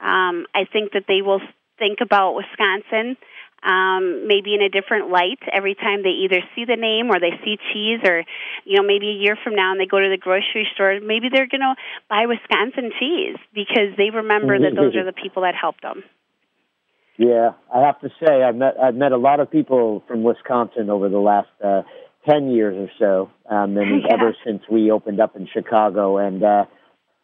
Um, 0.01 0.47
I 0.55 0.65
think 0.73 0.93
that 0.93 1.05
they 1.09 1.23
will 1.23 1.41
think 1.79 1.99
about 2.01 2.35
Wisconsin 2.35 3.17
um, 3.63 4.27
maybe 4.27 4.55
in 4.55 4.63
a 4.63 4.69
different 4.69 5.11
light 5.11 5.39
every 5.53 5.75
time 5.75 6.03
they 6.03 6.25
either 6.25 6.41
see 6.55 6.65
the 6.65 6.77
name 6.77 7.11
or 7.11 7.21
they 7.21 7.33
see 7.45 7.59
cheese, 7.73 8.01
or 8.05 8.25
you 8.65 8.77
know 8.77 8.87
maybe 8.87 9.09
a 9.09 9.19
year 9.19 9.37
from 9.43 9.55
now 9.55 9.73
and 9.73 9.81
they 9.81 9.87
go 9.87 10.01
to 10.01 10.09
the 10.09 10.17
grocery 10.17 10.67
store, 10.75 10.99
maybe 11.01 11.29
they're 11.29 11.49
going 11.49 11.61
to 11.61 11.75
buy 12.09 12.27
Wisconsin 12.27 12.91
cheese 12.99 13.37
because 13.55 13.97
they 13.97 14.11
remember 14.11 14.59
that 14.59 14.75
those 14.75 14.97
are 14.97 15.05
the 15.05 15.13
people 15.13 15.43
that 15.43 15.55
helped 15.55 15.83
them. 15.83 16.03
Yeah, 17.21 17.51
I 17.75 17.85
have 17.85 18.01
to 18.01 18.09
say 18.25 18.43
I've 18.43 18.57
met 18.57 18.75
I've 18.83 18.95
met 18.95 19.13
a 19.13 19.19
lot 19.19 19.41
of 19.41 19.51
people 19.51 20.03
from 20.09 20.23
Wisconsin 20.23 20.89
over 20.89 21.11
the 21.11 21.19
last 21.19 21.51
uh, 21.63 21.83
ten 22.27 22.49
years 22.49 22.89
or 22.89 22.91
so, 22.99 23.55
um, 23.55 23.77
and 23.77 24.03
Yeah. 24.09 24.15
ever 24.15 24.35
since 24.45 24.63
we 24.71 24.91
opened 24.91 25.21
up 25.21 25.37
in 25.37 25.47
Chicago. 25.53 26.17
And 26.17 26.43
uh, 26.43 26.65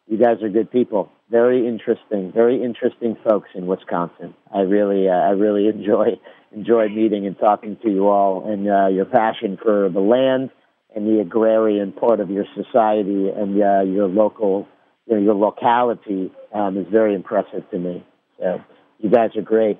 you 0.07 0.17
guys 0.17 0.41
are 0.41 0.49
good 0.49 0.71
people, 0.71 1.11
very 1.29 1.67
interesting, 1.67 2.31
very 2.33 2.63
interesting 2.63 3.17
folks 3.27 3.49
in 3.53 3.67
Wisconsin. 3.67 4.33
I 4.53 4.61
really 4.61 5.09
uh, 5.09 5.13
I 5.13 5.31
really 5.31 5.67
enjoy 5.73 6.19
enjoy 6.51 6.89
meeting 6.89 7.27
and 7.27 7.37
talking 7.37 7.77
to 7.83 7.89
you 7.89 8.07
all, 8.07 8.49
and 8.49 8.67
uh, 8.69 8.87
your 8.87 9.05
passion 9.05 9.57
for 9.61 9.89
the 9.89 9.99
land 9.99 10.49
and 10.95 11.05
the 11.05 11.21
agrarian 11.21 11.91
part 11.91 12.19
of 12.19 12.29
your 12.29 12.45
society 12.55 13.29
and 13.29 13.61
uh, 13.61 13.81
your 13.81 14.07
local 14.07 14.67
you 15.05 15.15
know, 15.15 15.21
your 15.21 15.35
locality 15.35 16.31
um, 16.53 16.77
is 16.77 16.87
very 16.91 17.13
impressive 17.13 17.69
to 17.71 17.77
me. 17.77 18.05
So 18.39 18.61
you 18.99 19.09
guys 19.09 19.31
are 19.35 19.41
great. 19.41 19.79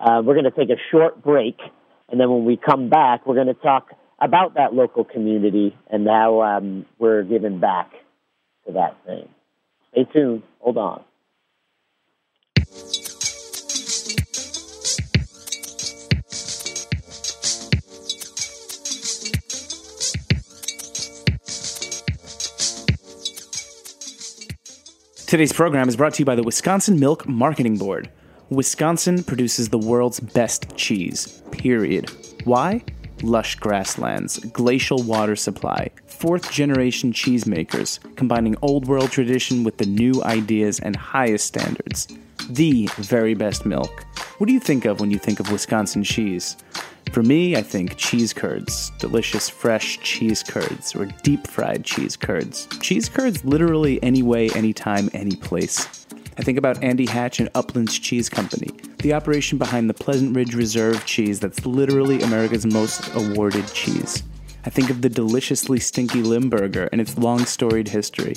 Uh, 0.00 0.22
we're 0.24 0.34
going 0.34 0.44
to 0.44 0.50
take 0.50 0.70
a 0.70 0.80
short 0.90 1.22
break, 1.22 1.58
and 2.08 2.20
then 2.20 2.30
when 2.30 2.44
we 2.44 2.56
come 2.56 2.88
back, 2.88 3.26
we're 3.26 3.34
going 3.34 3.48
to 3.48 3.54
talk 3.54 3.88
about 4.20 4.54
that 4.54 4.74
local 4.74 5.04
community 5.04 5.76
and 5.90 6.06
how 6.06 6.42
um, 6.42 6.86
we're 6.98 7.22
giving 7.22 7.60
back 7.60 7.90
to 8.66 8.72
that 8.72 8.96
thing. 9.06 9.28
Stay 9.92 10.04
tuned. 10.12 10.42
Hold 10.60 10.78
on. 10.78 11.04
Today's 25.26 25.52
program 25.52 25.90
is 25.90 25.96
brought 25.96 26.14
to 26.14 26.20
you 26.20 26.24
by 26.24 26.34
the 26.34 26.42
Wisconsin 26.42 26.98
Milk 26.98 27.28
Marketing 27.28 27.76
Board. 27.76 28.10
Wisconsin 28.48 29.22
produces 29.22 29.68
the 29.68 29.76
world's 29.76 30.20
best 30.20 30.74
cheese, 30.74 31.42
period. 31.50 32.10
Why? 32.44 32.82
Lush 33.22 33.56
grasslands, 33.56 34.38
glacial 34.38 35.02
water 35.02 35.36
supply, 35.36 35.90
fourth 36.18 36.50
generation 36.50 37.12
cheesemakers, 37.12 38.00
combining 38.16 38.56
old 38.60 38.88
world 38.88 39.12
tradition 39.12 39.62
with 39.62 39.78
the 39.78 39.86
new 39.86 40.20
ideas 40.24 40.80
and 40.80 40.96
highest 40.96 41.46
standards. 41.46 42.08
The 42.50 42.88
very 42.96 43.34
best 43.34 43.64
milk. 43.64 44.04
What 44.38 44.48
do 44.48 44.52
you 44.52 44.58
think 44.58 44.84
of 44.84 44.98
when 44.98 45.12
you 45.12 45.18
think 45.18 45.38
of 45.38 45.52
Wisconsin 45.52 46.02
cheese? 46.02 46.56
For 47.12 47.22
me, 47.22 47.56
I 47.56 47.62
think 47.62 47.96
cheese 47.96 48.32
curds, 48.32 48.90
delicious 48.98 49.48
fresh 49.48 49.98
cheese 50.00 50.42
curds, 50.42 50.94
or 50.96 51.06
deep 51.22 51.46
fried 51.46 51.84
cheese 51.84 52.16
curds. 52.16 52.66
Cheese 52.80 53.08
curds 53.08 53.44
literally 53.44 54.02
any 54.02 54.22
way, 54.22 54.50
anytime, 54.50 55.08
any 55.14 55.36
place. 55.36 56.06
I 56.36 56.42
think 56.42 56.58
about 56.58 56.82
Andy 56.82 57.06
Hatch 57.06 57.38
and 57.38 57.48
Uplands 57.54 57.98
Cheese 57.98 58.28
Company, 58.28 58.70
the 58.98 59.12
operation 59.12 59.56
behind 59.56 59.88
the 59.88 59.94
Pleasant 59.94 60.34
Ridge 60.34 60.54
Reserve 60.54 61.04
cheese 61.06 61.38
that's 61.38 61.64
literally 61.64 62.22
America's 62.22 62.66
most 62.66 63.08
awarded 63.14 63.66
cheese. 63.72 64.24
I 64.68 64.70
think 64.70 64.90
of 64.90 65.00
the 65.00 65.08
deliciously 65.08 65.80
stinky 65.80 66.20
Limburger 66.20 66.90
and 66.92 67.00
its 67.00 67.16
long 67.16 67.46
storied 67.46 67.88
history. 67.88 68.34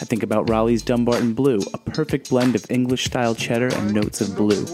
I 0.00 0.06
think 0.06 0.22
about 0.22 0.46
Roelli's 0.46 0.80
Dunbarton 0.80 1.34
Blue, 1.34 1.60
a 1.74 1.78
perfect 1.78 2.30
blend 2.30 2.54
of 2.54 2.64
English 2.70 3.04
style 3.04 3.34
cheddar 3.34 3.68
and 3.68 3.92
notes 3.92 4.22
of 4.22 4.34
blue. 4.34 4.64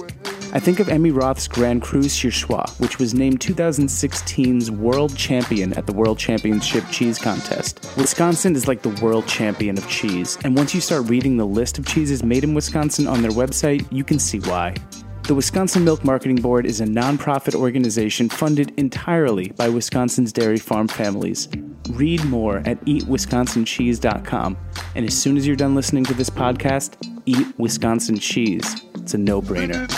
I 0.53 0.61
think 0.61 0.79
of 0.79 0.87
Emmi 0.87 1.13
Roth's 1.13 1.49
Grand 1.49 1.83
Cru 1.83 2.03
Surchoix, 2.03 2.79
which 2.79 3.01
was 3.01 3.13
named 3.13 3.41
2016's 3.41 4.71
World 4.71 5.17
Champion 5.17 5.73
at 5.73 5.87
the 5.87 5.93
World 5.93 6.17
Championship 6.17 6.85
Cheese 6.93 7.19
Contest. 7.19 7.93
Wisconsin 7.97 8.55
is 8.55 8.69
like 8.69 8.83
the 8.83 8.97
world 9.05 9.27
champion 9.27 9.77
of 9.79 9.89
cheese, 9.89 10.39
and 10.45 10.57
once 10.57 10.77
you 10.77 10.81
start 10.81 11.09
reading 11.09 11.37
the 11.37 11.45
list 11.45 11.77
of 11.77 11.87
cheeses 11.87 12.23
made 12.23 12.45
in 12.45 12.55
Wisconsin 12.55 13.09
on 13.09 13.21
their 13.21 13.33
website, 13.33 13.85
you 13.91 14.05
can 14.05 14.21
see 14.21 14.39
why. 14.39 14.77
The 15.25 15.35
Wisconsin 15.35 15.85
Milk 15.85 16.05
Marketing 16.05 16.37
Board 16.37 16.67
is 16.67 16.81
a 16.81 16.85
nonprofit 16.85 17.55
organization 17.55 18.29
funded 18.29 18.73
entirely 18.77 19.51
by 19.51 19.69
Wisconsin's 19.69 20.33
dairy 20.33 20.59
farm 20.59 20.89
families. 20.89 21.49
Read 21.91 22.25
more 22.25 22.59
at 22.67 22.85
eatwisconsincheese.com. 22.85 24.57
And 24.97 25.07
as 25.07 25.17
soon 25.17 25.37
as 25.37 25.47
you're 25.47 25.57
done 25.57 25.75
listening 25.75 26.05
to 26.05 26.15
this 26.15 26.31
podcast, 26.31 26.95
eat 27.27 27.47
Wisconsin 27.59 28.19
cheese. 28.19 28.83
It's 28.95 29.15
a 29.15 29.19
no 29.19 29.41
brainer. 29.41 29.89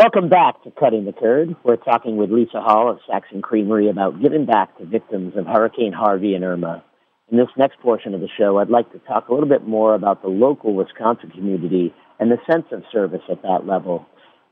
Welcome 0.00 0.30
back 0.30 0.64
to 0.64 0.70
Cutting 0.70 1.04
the 1.04 1.12
Curd. 1.12 1.54
We're 1.62 1.76
talking 1.76 2.16
with 2.16 2.30
Lisa 2.30 2.62
Hall 2.62 2.90
of 2.90 3.00
Saxon 3.06 3.42
Creamery 3.42 3.90
about 3.90 4.22
giving 4.22 4.46
back 4.46 4.78
to 4.78 4.86
victims 4.86 5.34
of 5.36 5.44
Hurricane 5.44 5.92
Harvey 5.92 6.34
and 6.34 6.42
Irma. 6.42 6.82
In 7.30 7.36
this 7.36 7.50
next 7.58 7.78
portion 7.80 8.14
of 8.14 8.22
the 8.22 8.28
show, 8.38 8.56
I'd 8.56 8.70
like 8.70 8.90
to 8.92 8.98
talk 9.00 9.28
a 9.28 9.34
little 9.34 9.46
bit 9.46 9.66
more 9.66 9.94
about 9.94 10.22
the 10.22 10.28
local 10.28 10.72
Wisconsin 10.72 11.28
community 11.32 11.92
and 12.18 12.30
the 12.30 12.38
sense 12.50 12.64
of 12.72 12.82
service 12.90 13.20
at 13.30 13.42
that 13.42 13.66
level. 13.66 14.06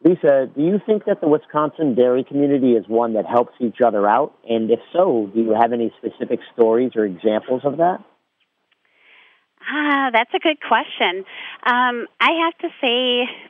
Lisa, 0.05 0.51
do 0.55 0.63
you 0.63 0.83
think 0.85 1.07
that 1.07 1.23
the 1.23 1.29
Wisconsin 1.29 1.95
dairy 1.95 2.25
community 2.25 2.73
is 2.73 2.85
one 2.87 3.15
that 3.15 3.25
helps 3.25 3.55
each 3.59 3.79
other 3.81 4.07
out? 4.07 4.35
And 4.47 4.71
if 4.71 4.81
so, 4.93 5.31
do 5.35 5.41
you 5.41 5.57
have 5.59 5.73
any 5.73 5.91
specific 5.97 6.41
stories 6.53 6.93
or 6.95 7.07
examples 7.07 7.63
of 7.65 7.79
that? 7.79 8.05
Ah, 9.63 10.11
that's 10.13 10.35
a 10.35 10.41
good 10.41 10.59
question. 10.61 11.25
Um, 11.65 12.07
I 12.21 12.33
have 12.45 12.59
to 12.59 12.69
say, 12.83 13.49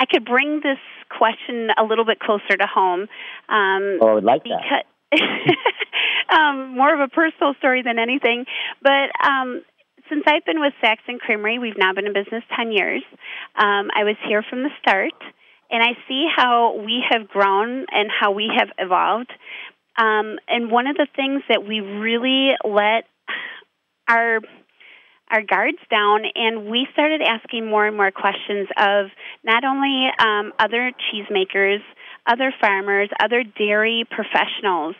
I 0.00 0.06
could 0.06 0.24
bring 0.24 0.60
this 0.62 0.78
question 1.10 1.68
a 1.78 1.84
little 1.84 2.06
bit 2.06 2.18
closer 2.18 2.56
to 2.56 2.66
home. 2.66 3.02
Um, 3.50 3.98
Oh, 4.00 4.08
I 4.08 4.14
would 4.14 4.24
like 4.24 4.42
that. 4.44 4.86
um, 6.32 6.76
more 6.76 6.94
of 6.94 7.00
a 7.00 7.08
personal 7.08 7.52
story 7.58 7.82
than 7.82 7.98
anything. 7.98 8.46
But 8.82 9.10
um, 9.22 9.62
since 10.08 10.24
I've 10.26 10.44
been 10.46 10.60
with 10.60 10.72
Saxon 10.80 11.18
Creamery, 11.18 11.58
we've 11.58 11.76
now 11.76 11.92
been 11.92 12.06
in 12.06 12.14
business 12.14 12.42
10 12.56 12.72
years. 12.72 13.02
Um, 13.56 13.90
I 13.94 14.04
was 14.04 14.16
here 14.26 14.42
from 14.48 14.62
the 14.62 14.70
start, 14.80 15.12
and 15.70 15.82
I 15.82 15.92
see 16.08 16.26
how 16.34 16.76
we 16.78 17.04
have 17.10 17.28
grown 17.28 17.84
and 17.90 18.10
how 18.10 18.30
we 18.32 18.50
have 18.56 18.68
evolved. 18.78 19.30
Um, 19.98 20.38
and 20.48 20.70
one 20.70 20.86
of 20.86 20.96
the 20.96 21.08
things 21.14 21.42
that 21.50 21.66
we 21.66 21.80
really 21.80 22.52
let 22.64 23.04
our 24.08 24.40
our 25.30 25.42
guards 25.42 25.78
down 25.90 26.22
and 26.34 26.70
we 26.70 26.86
started 26.92 27.22
asking 27.22 27.68
more 27.68 27.86
and 27.86 27.96
more 27.96 28.10
questions 28.10 28.68
of 28.76 29.06
not 29.44 29.64
only 29.64 30.08
um, 30.18 30.52
other 30.58 30.92
cheesemakers 31.08 31.80
other 32.26 32.52
farmers, 32.60 33.08
other 33.20 33.42
dairy 33.42 34.04
professionals 34.10 34.94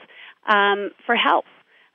um, 0.46 0.90
for 1.06 1.14
help. 1.14 1.44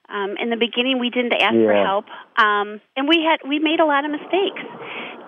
Um, 0.07 0.35
in 0.39 0.49
the 0.49 0.57
beginning, 0.57 0.99
we 0.99 1.09
didn't 1.09 1.33
ask 1.33 1.55
Yeah. 1.55 1.65
for 1.65 1.73
help, 1.73 2.05
um, 2.37 2.79
and 2.95 3.07
we 3.07 3.23
had 3.23 3.41
we 3.47 3.57
made 3.59 3.79
a 3.79 3.85
lot 3.85 4.05
of 4.05 4.11
mistakes. 4.11 4.61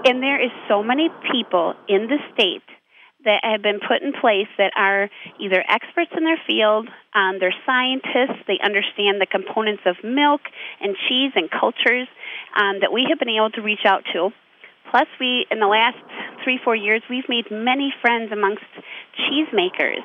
And 0.05 0.21
there 0.21 0.39
is 0.39 0.51
so 0.67 0.83
many 0.83 1.09
people 1.31 1.73
in 1.87 2.07
the 2.07 2.19
state 2.33 2.61
that 3.25 3.43
have 3.43 3.63
been 3.63 3.79
put 3.79 4.03
in 4.03 4.13
place 4.13 4.47
that 4.59 4.71
are 4.75 5.09
either 5.39 5.63
experts 5.67 6.11
in 6.15 6.23
their 6.23 6.39
field, 6.45 6.87
um, 7.15 7.39
they're 7.39 7.55
scientists, 7.65 8.45
they 8.47 8.59
understand 8.63 9.19
the 9.19 9.25
components 9.25 9.81
of 9.87 9.97
milk 10.03 10.41
and 10.79 10.95
cheese 11.09 11.31
and 11.35 11.49
cultures 11.49 12.07
um, 12.57 12.79
that 12.81 12.91
we 12.91 13.05
have 13.09 13.19
been 13.19 13.29
able 13.29 13.51
to 13.51 13.61
reach 13.61 13.85
out 13.85 14.03
to. 14.13 14.31
Plus, 14.91 15.07
we 15.19 15.45
in 15.51 15.59
the 15.59 15.67
last 15.67 15.97
three 16.43 16.59
four 16.63 16.75
years 16.75 17.01
we've 17.09 17.27
made 17.29 17.45
many 17.51 17.93
friends 18.01 18.31
amongst 18.31 18.63
cheesemakers. 19.19 20.03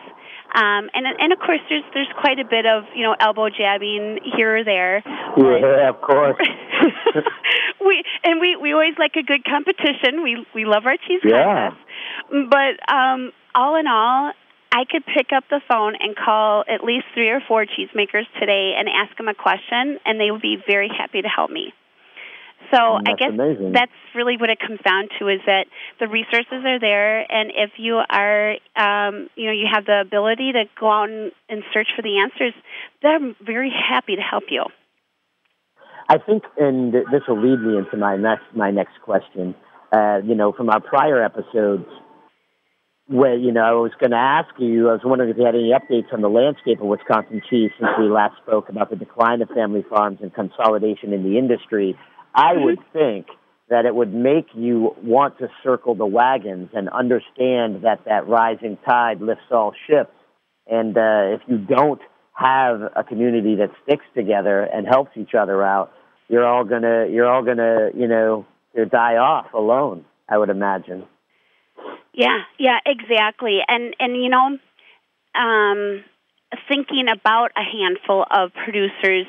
Um, 0.54 0.90
and 0.92 1.06
and 1.06 1.32
of 1.32 1.38
course, 1.38 1.60
there's 1.70 1.84
there's 1.94 2.12
quite 2.20 2.38
a 2.38 2.44
bit 2.44 2.66
of 2.66 2.84
you 2.94 3.02
know 3.02 3.16
elbow 3.18 3.48
jabbing 3.48 4.18
here 4.36 4.58
or 4.58 4.64
there. 4.64 5.02
Yeah, 5.38 5.88
of 5.88 6.00
course. 6.02 6.36
we 7.80 8.02
and 8.24 8.40
we 8.40 8.56
we 8.56 8.72
always 8.72 8.94
like 8.98 9.16
a 9.16 9.22
good 9.22 9.44
competition. 9.44 10.22
We 10.22 10.44
we 10.54 10.66
love 10.66 10.84
our 10.84 10.96
cheese 10.96 11.22
Yeah. 11.24 11.70
contests. 11.70 12.50
But 12.50 12.92
um, 12.92 13.32
all 13.54 13.76
in 13.76 13.86
all, 13.86 14.32
I 14.72 14.84
could 14.90 15.04
pick 15.06 15.32
up 15.34 15.44
the 15.48 15.60
phone 15.68 15.94
and 16.00 16.14
call 16.16 16.64
at 16.68 16.84
least 16.84 17.06
three 17.14 17.30
or 17.30 17.40
four 17.46 17.64
cheesemakers 17.64 18.24
today 18.38 18.74
and 18.76 18.88
ask 18.88 19.16
them 19.16 19.28
a 19.28 19.34
question, 19.34 19.98
and 20.04 20.20
they 20.20 20.30
would 20.30 20.42
be 20.42 20.58
very 20.66 20.88
happy 20.88 21.22
to 21.22 21.28
help 21.28 21.50
me. 21.50 21.72
So 22.72 22.78
I 22.78 23.12
guess 23.18 23.28
amazing. 23.28 23.72
that's 23.72 23.92
really 24.14 24.38
what 24.38 24.48
it 24.48 24.58
comes 24.58 24.80
down 24.82 25.08
to 25.18 25.28
is 25.28 25.40
that 25.44 25.66
the 26.00 26.08
resources 26.08 26.64
are 26.64 26.80
there, 26.80 27.20
and 27.20 27.52
if 27.54 27.72
you 27.76 28.00
are, 28.08 28.52
um, 28.76 29.28
you 29.36 29.46
know, 29.46 29.52
you 29.52 29.68
have 29.70 29.84
the 29.84 30.00
ability 30.00 30.52
to 30.52 30.64
go 30.80 30.90
out 30.90 31.10
and, 31.10 31.32
and 31.50 31.62
search 31.74 31.88
for 31.94 32.00
the 32.00 32.20
answers, 32.20 32.54
they're 33.02 33.20
very 33.44 33.70
happy 33.70 34.16
to 34.16 34.22
help 34.22 34.44
you. 34.48 34.64
I 36.08 36.18
think, 36.18 36.44
and 36.58 36.92
this 36.92 37.22
will 37.28 37.40
lead 37.40 37.60
me 37.60 37.76
into 37.76 37.96
my 37.96 38.16
next 38.16 38.44
my 38.54 38.70
next 38.70 39.00
question. 39.04 39.54
Uh, 39.92 40.20
you 40.24 40.34
know, 40.34 40.52
from 40.52 40.70
our 40.70 40.80
prior 40.80 41.22
episodes, 41.22 41.86
where 43.06 43.36
you 43.36 43.52
know 43.52 43.62
I 43.62 43.72
was 43.72 43.92
going 44.00 44.10
to 44.12 44.16
ask 44.16 44.48
you, 44.58 44.88
I 44.88 44.92
was 44.92 45.02
wondering 45.04 45.30
if 45.30 45.36
you 45.36 45.44
had 45.44 45.54
any 45.54 45.72
updates 45.72 46.12
on 46.12 46.22
the 46.22 46.30
landscape 46.30 46.80
of 46.80 46.86
Wisconsin 46.86 47.42
cheese 47.48 47.70
since 47.78 47.90
we 47.98 48.08
last 48.08 48.36
spoke 48.42 48.68
about 48.68 48.90
the 48.90 48.96
decline 48.96 49.42
of 49.42 49.50
family 49.50 49.84
farms 49.88 50.18
and 50.22 50.32
consolidation 50.32 51.12
in 51.12 51.22
the 51.22 51.38
industry. 51.38 51.96
I 52.34 52.52
would 52.56 52.78
think 52.92 53.26
that 53.68 53.86
it 53.86 53.94
would 53.94 54.12
make 54.12 54.46
you 54.54 54.94
want 55.02 55.38
to 55.38 55.48
circle 55.62 55.94
the 55.94 56.06
wagons 56.06 56.70
and 56.74 56.88
understand 56.90 57.84
that 57.84 58.04
that 58.06 58.28
rising 58.28 58.78
tide 58.84 59.20
lifts 59.20 59.44
all 59.50 59.72
ships. 59.86 60.12
And 60.66 60.96
uh, 60.96 61.36
if 61.36 61.40
you 61.46 61.58
don't 61.58 62.00
have 62.34 62.82
a 62.96 63.04
community 63.04 63.56
that 63.56 63.70
sticks 63.82 64.04
together 64.14 64.62
and 64.62 64.86
helps 64.86 65.12
each 65.16 65.34
other 65.34 65.62
out, 65.62 65.92
you're 66.28 66.46
all 66.46 66.64
gonna 66.64 67.06
you're 67.10 67.30
all 67.30 67.42
gonna 67.42 67.90
you 67.94 68.08
know 68.08 68.46
die 68.90 69.16
off 69.16 69.52
alone. 69.52 70.04
I 70.28 70.38
would 70.38 70.50
imagine. 70.50 71.04
Yeah, 72.14 72.40
yeah, 72.58 72.78
exactly. 72.84 73.60
And 73.66 73.94
and 73.98 74.16
you 74.16 74.28
know, 74.28 74.58
um, 75.34 76.04
thinking 76.68 77.08
about 77.08 77.52
a 77.56 77.62
handful 77.62 78.24
of 78.30 78.52
producers 78.64 79.26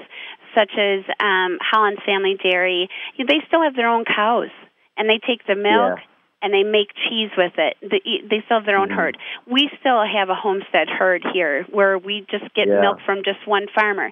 such 0.56 0.72
as 0.78 1.02
um, 1.20 1.58
Holland 1.62 2.00
Family 2.06 2.38
Dairy, 2.42 2.90
you 3.16 3.26
know, 3.26 3.34
they 3.34 3.46
still 3.48 3.62
have 3.64 3.76
their 3.76 3.90
own 3.90 4.06
cows, 4.06 4.50
and 4.98 5.10
they 5.10 5.20
take 5.26 5.46
the 5.48 5.56
milk. 5.56 6.00
Yeah. 6.00 6.06
And 6.44 6.54
they 6.54 6.64
make 6.64 6.90
cheese 7.08 7.32
with 7.38 7.54
it. 7.58 7.78
They 7.82 8.42
still 8.44 8.58
have 8.58 8.66
their 8.66 8.76
own 8.76 8.90
Mhm. 8.90 8.96
herd. 8.96 9.18
We 9.48 9.70
still 9.80 10.04
have 10.04 10.28
a 10.30 10.36
homestead 10.36 10.90
herd 10.90 11.24
here, 11.32 11.64
where 11.70 11.98
we 11.98 12.26
just 12.30 12.54
get 12.54 12.68
Yeah. 12.68 12.82
milk 12.82 13.00
from 13.06 13.24
just 13.24 13.48
one 13.48 13.68
farmer. 13.68 14.12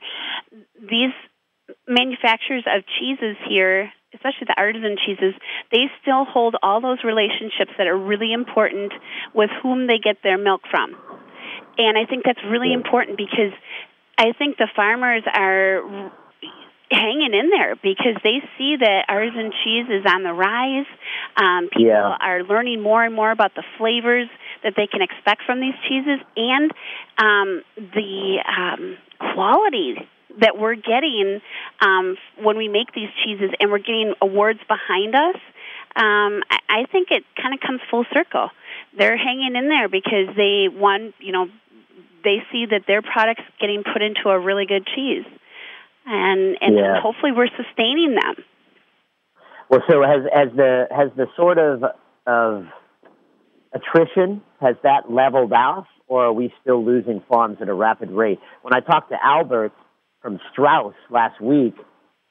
These 0.79 1.12
manufacturers 1.89 2.63
of 2.67 2.86
cheeses 2.86 3.36
here, 3.43 3.92
especially 4.13 4.46
the 4.46 4.57
artisan 4.57 4.96
cheeses, 4.96 5.35
they 5.72 5.92
still 6.01 6.24
hold 6.24 6.55
all 6.63 6.79
those 6.79 7.03
relationships 7.03 7.74
that 7.77 7.87
are 7.87 7.98
really 7.98 8.31
important 8.31 8.94
with 9.33 9.50
whom 9.61 9.87
they 9.87 9.98
get 9.98 10.22
their 10.22 10.37
milk 10.37 10.66
from. 10.68 10.96
And 11.77 11.98
I 11.98 12.05
think 12.05 12.24
that's 12.24 12.42
really 12.46 12.72
important 12.72 13.18
because 13.18 13.51
I 14.18 14.31
think 14.31 14.55
the 14.55 14.68
farmers 14.74 15.24
are 15.27 15.83
hanging 16.92 17.34
in 17.34 17.50
there 17.50 17.75
because 17.75 18.16
they 18.24 18.42
see 18.58 18.75
that 18.77 19.06
artisan 19.10 19.51
cheese 19.64 19.88
is 19.90 20.06
on 20.06 20.24
the 20.24 20.34
rise. 20.34 20.86
Um, 21.38 21.70
people 21.70 21.88
Yeah. 21.88 22.18
are 22.22 22.44
learning 22.44 22.82
more 22.82 23.04
and 23.04 23.16
more 23.16 23.32
about 23.32 23.56
the 23.56 23.64
flavors 23.77 24.27
that 24.64 24.75
they 24.75 24.88
can 24.88 25.01
expect 25.01 25.44
from 25.44 25.60
these 25.60 25.74
cheeses 25.88 26.20
and 26.38 26.72
um, 27.18 27.64
the 27.77 28.44
um, 28.48 28.98
quality 29.34 30.08
that 30.40 30.58
we're 30.58 30.75
getting 30.75 31.42
um, 31.82 32.18
when 32.42 32.58
we 32.58 32.68
make 32.68 32.94
these 32.94 33.10
cheeses, 33.24 33.51
and 33.60 33.72
we're 33.72 33.80
getting 33.80 34.14
awards 34.22 34.60
behind 34.68 35.16
us. 35.16 35.36
Um, 35.96 36.42
I, 36.50 36.60
I 36.70 36.86
think 36.92 37.12
it 37.12 37.25
kind 37.36 37.54
of 37.54 37.60
comes 37.60 37.82
full 37.90 38.06
circle. 38.14 38.50
They're 38.98 39.18
hanging 39.18 39.56
in 39.56 39.68
there 39.68 39.90
because 39.90 40.36
they 40.36 40.68
one, 40.72 41.14
you 41.20 41.32
know, 41.32 41.48
they 42.24 42.44
see 42.51 42.66
that 42.68 42.84
their 42.88 43.01
product's 43.01 43.44
getting 43.60 43.84
put 43.84 44.01
into 44.01 44.30
a 44.30 44.40
really 44.40 44.66
good 44.66 44.86
cheese, 44.96 45.25
and 46.05 46.57
and 46.61 46.77
Yeah. 46.77 47.00
hopefully 47.01 47.31
we're 47.31 47.48
sustaining 47.55 48.16
them. 48.16 48.44
Well, 49.70 49.81
so 49.90 50.01
has 50.03 50.24
has 50.33 50.50
the 50.55 50.87
has 50.92 51.09
the 51.16 51.27
sort 51.35 51.57
of 51.57 51.83
of 52.27 52.66
attrition 53.74 54.42
has 54.59 54.75
that 54.83 55.11
leveled 55.11 55.53
out, 55.53 55.87
or 56.07 56.25
are 56.25 56.33
we 56.33 56.53
still 56.61 56.83
losing 56.83 57.22
farms 57.29 57.57
at 57.61 57.70
a 57.70 57.74
rapid 57.74 58.11
rate? 58.11 58.40
When 58.61 58.74
I 58.74 58.79
talked 58.79 59.09
to 59.11 59.18
Albert 59.24 59.72
from 60.22 60.40
Straus 60.51 60.94
last 61.09 61.40
week, 61.42 61.75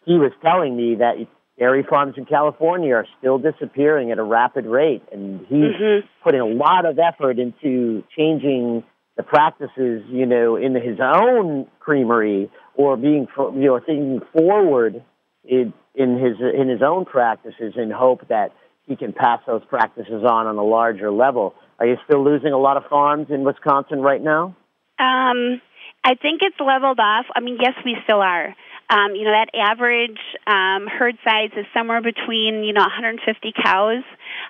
he 0.05 0.19
was 0.19 0.33
telling 0.43 0.77
me 0.77 0.97
that 0.97 1.17
dairy 1.59 1.83
farms 1.83 2.15
in 2.17 2.25
California 2.25 2.95
are 2.95 3.07
still 3.19 3.39
disappearing 3.39 4.13
at 4.13 4.19
a 4.19 4.23
rapid 4.23 4.67
rate, 4.67 5.03
and 5.13 5.41
he's 5.47 5.75
Mhm. 5.75 6.05
putting 6.23 6.41
a 6.41 6.47
lot 6.47 6.85
of 6.87 6.99
effort 6.99 7.39
into 7.39 8.03
changing 8.17 8.85
the 9.17 9.23
practices, 9.23 10.05
you 10.09 10.25
know, 10.25 10.57
in 10.57 10.75
his 10.75 10.99
own 11.01 11.67
creamery 11.81 12.51
or 12.81 12.97
being, 12.97 13.27
you 13.37 13.67
know, 13.67 13.81
thinking 13.85 14.21
forward 14.33 15.03
in, 15.45 15.73
in 15.95 16.19
his 16.19 16.37
in 16.41 16.69
his 16.69 16.83
own 16.83 17.05
practices 17.05 17.75
in 17.77 17.91
hope 17.91 18.27
that 18.29 18.53
he 18.87 18.97
can 18.97 19.13
pass 19.13 19.41
those 19.47 19.63
practices 19.69 20.25
on 20.25 20.47
on 20.47 20.57
a 20.57 20.65
larger 20.65 21.11
level. 21.11 21.55
Are 21.79 21.87
you 21.87 21.97
still 22.05 22.25
losing 22.25 22.53
a 22.53 22.59
lot 22.59 22.77
of 22.77 22.85
farms 22.89 23.27
in 23.31 23.45
Wisconsin 23.45 24.01
right 24.01 24.23
now? 24.23 24.57
Um, 24.99 25.61
I 26.05 26.15
think 26.15 26.41
it's 26.43 26.57
leveled 26.59 26.99
off. 27.01 27.27
I 27.35 27.41
mean, 27.41 27.59
yes, 27.61 27.75
we 27.85 27.97
still 28.05 28.21
are. 28.21 28.55
Um, 28.89 29.15
you 29.15 29.25
know, 29.25 29.33
that 29.33 29.51
average 29.55 30.19
um, 30.47 30.89
herd 30.89 31.17
size 31.25 31.51
is 31.57 31.67
somewhere 31.75 32.01
between 32.03 32.65
you 32.65 32.73
know 32.73 32.81
150 32.83 33.53
cows 33.63 34.03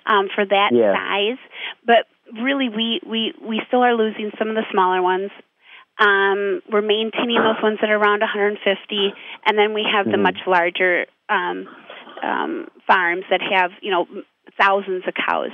um, 0.05 0.29
for 0.33 0.45
that 0.45 0.71
Yeah. 0.73 0.93
size. 0.95 1.39
But 1.85 2.07
really, 2.41 2.69
we 2.69 3.01
we 3.05 3.33
we 3.45 3.61
still 3.67 3.81
are 3.83 3.95
losing 3.95 4.31
some 4.39 4.49
of 4.49 4.55
the 4.55 4.65
smaller 4.71 5.01
ones. 5.01 5.31
Um, 6.01 6.61
we're 6.71 6.81
maintaining 6.81 7.37
those 7.37 7.61
ones 7.61 7.77
that 7.81 7.89
are 7.91 7.97
around 7.97 8.21
150, 8.21 9.13
and 9.45 9.57
then 9.57 9.73
we 9.73 9.83
have 9.85 10.05
the 10.05 10.17
Mhm. 10.17 10.21
much 10.21 10.39
larger 10.47 11.05
um, 11.29 11.69
um, 12.23 12.67
farms 12.87 13.23
that 13.29 13.41
have 13.41 13.71
you 13.81 13.91
know 13.91 14.07
thousands 14.57 15.03
of 15.07 15.13
cows. 15.13 15.51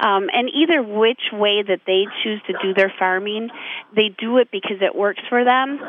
Um, 0.00 0.30
and 0.32 0.48
either 0.54 0.82
which 0.82 1.32
way 1.32 1.62
that 1.62 1.80
they 1.86 2.06
choose 2.22 2.40
to 2.46 2.54
do 2.62 2.72
their 2.74 2.92
farming, 2.98 3.50
they 3.94 4.08
do 4.08 4.38
it 4.38 4.50
because 4.50 4.80
it 4.80 4.94
works 4.94 5.22
for 5.28 5.44
them. 5.44 5.80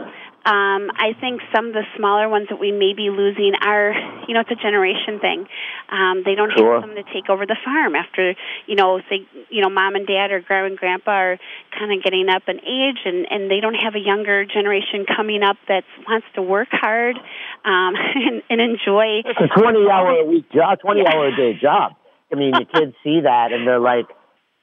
Um, 0.50 0.90
I 0.98 1.14
think 1.22 1.42
some 1.54 1.68
of 1.68 1.74
the 1.74 1.86
smaller 1.96 2.28
ones 2.28 2.48
that 2.50 2.58
we 2.60 2.72
may 2.72 2.94
be 2.98 3.12
losing 3.14 3.54
are, 3.62 3.94
you 4.28 4.34
know, 4.34 4.40
it's 4.42 4.50
a 4.50 4.56
generation 4.56 5.20
thing. 5.20 5.46
Um, 5.90 6.24
they 6.26 6.34
don't 6.34 6.50
Sure. 6.58 6.74
have 6.74 6.82
someone 6.82 6.98
to 6.98 7.14
take 7.14 7.30
over 7.30 7.46
the 7.46 7.56
farm 7.64 7.94
after, 7.94 8.34
you 8.66 8.76
know, 8.76 9.00
say, 9.10 9.28
you 9.50 9.62
know, 9.62 9.70
mom 9.70 9.94
and 9.94 10.08
dad 10.08 10.32
or 10.32 10.40
grandma 10.40 10.68
and 10.74 10.78
grandpa 10.78 11.12
are 11.12 11.38
kind 11.78 11.94
of 11.94 12.02
getting 12.04 12.30
up 12.30 12.44
in 12.50 12.58
age, 12.66 12.98
and 13.06 13.28
and 13.30 13.52
they 13.52 13.60
don't 13.60 13.76
have 13.76 13.94
a 13.94 14.00
younger 14.00 14.44
generation 14.44 15.06
coming 15.06 15.44
up 15.44 15.58
that 15.68 15.84
wants 16.08 16.26
to 16.34 16.42
work 16.42 16.70
hard 16.72 17.16
um, 17.64 17.94
and, 18.16 18.42
and 18.50 18.60
enjoy. 18.60 19.22
It's 19.26 19.40
a 19.40 19.60
20 19.60 19.88
hour 19.88 20.10
a 20.18 20.26
week 20.26 20.50
job, 20.52 20.80
20 20.80 21.02
Yeah. 21.02 21.14
hour 21.14 21.28
a 21.28 21.36
day 21.36 21.54
job. 21.62 21.94
I 22.32 22.36
mean, 22.36 22.52
the 22.52 22.66
kids 22.66 22.96
see 23.04 23.22
that 23.22 23.52
and 23.54 23.68
they're 23.68 23.80
like, 23.80 24.08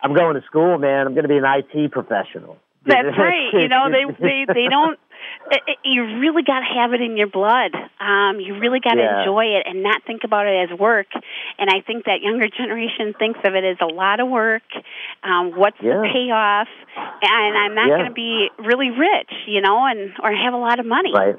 I'm 0.01 0.15
going 0.15 0.35
to 0.35 0.43
school, 0.47 0.79
man. 0.79 1.07
I'm 1.07 1.15
going 1.15 1.25
to 1.25 1.29
be 1.29 1.39
an 1.39 1.45
IT 1.47 1.93
professional. 1.93 2.59
That's 2.87 3.19
right. 3.19 3.51
You 3.53 3.69
know, 3.69 3.91
they 3.91 4.05
they 4.21 4.47
they 4.47 4.67
don't. 4.71 4.99
It, 5.51 5.63
it, 5.67 5.79
you 5.85 6.19
really 6.19 6.43
got 6.43 6.61
to 6.61 6.67
have 6.75 6.93
it 6.93 7.01
in 7.01 7.17
your 7.17 7.29
blood. 7.29 7.71
Um, 8.01 8.41
you 8.41 8.59
really 8.59 8.81
got 8.81 8.95
to 8.95 9.01
Yeah. 9.01 9.21
enjoy 9.21 9.45
it 9.57 9.67
and 9.67 9.83
not 9.83 10.03
think 10.05 10.25
about 10.25 10.47
it 10.47 10.71
as 10.71 10.79
work. 10.79 11.07
And 11.59 11.71
I 11.71 11.81
think 11.87 12.05
that 12.07 12.21
younger 12.21 12.49
generation 12.49 13.15
thinks 13.19 13.39
of 13.45 13.55
it 13.55 13.63
as 13.65 13.77
a 13.81 13.87
lot 13.87 14.19
of 14.21 14.29
work. 14.29 14.65
Um, 15.23 15.53
what's 15.57 15.81
Yeah. 15.81 16.01
the 16.03 16.09
payoff? 16.13 16.69
And 17.23 17.57
I'm 17.57 17.75
not 17.75 17.89
Yeah. 17.89 17.97
going 17.99 18.09
to 18.09 18.15
be 18.15 18.51
really 18.59 18.91
rich, 18.91 19.31
you 19.47 19.61
know, 19.61 19.85
and 19.87 20.13
or 20.23 20.33
have 20.33 20.55
a 20.55 20.59
lot 20.59 20.81
of 20.81 20.87
money. 20.87 21.13
Right. 21.15 21.37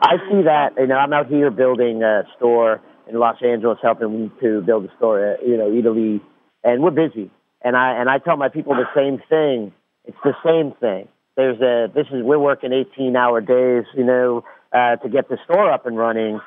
I 0.00 0.16
see 0.30 0.42
that. 0.42 0.74
You 0.78 0.86
know, 0.86 0.96
I'm 0.96 1.12
out 1.12 1.26
here 1.26 1.50
building 1.50 2.02
a 2.02 2.26
store 2.36 2.80
in 3.06 3.18
Los 3.18 3.42
Angeles, 3.42 3.78
helping 3.82 4.10
me 4.12 4.30
to 4.40 4.62
build 4.62 4.86
a 4.86 4.96
store. 4.96 5.34
uh, 5.34 5.44
You 5.44 5.56
know, 5.56 5.70
Italy, 5.70 6.20
and 6.62 6.82
we're 6.82 6.90
busy. 6.90 7.30
And 7.62 7.76
I 7.76 7.92
and 8.00 8.08
I 8.08 8.18
tell 8.18 8.36
my 8.36 8.48
people 8.48 8.74
the 8.74 8.88
same 8.94 9.18
thing. 9.28 9.72
It's 10.06 10.16
the 10.24 10.34
same 10.44 10.72
thing. 10.80 11.08
There's 11.36 11.60
a 11.60 11.92
this 11.92 12.06
is 12.12 12.22
we're 12.22 12.38
working 12.38 12.72
18 12.72 13.16
hour 13.16 13.40
days, 13.40 13.84
you 13.96 14.04
know, 14.04 14.44
uh, 14.72 14.96
to 14.96 15.08
get 15.08 15.28
the 15.28 15.38
store 15.44 15.72
up 15.72 15.86
and 15.86 15.96
running. 15.96 16.40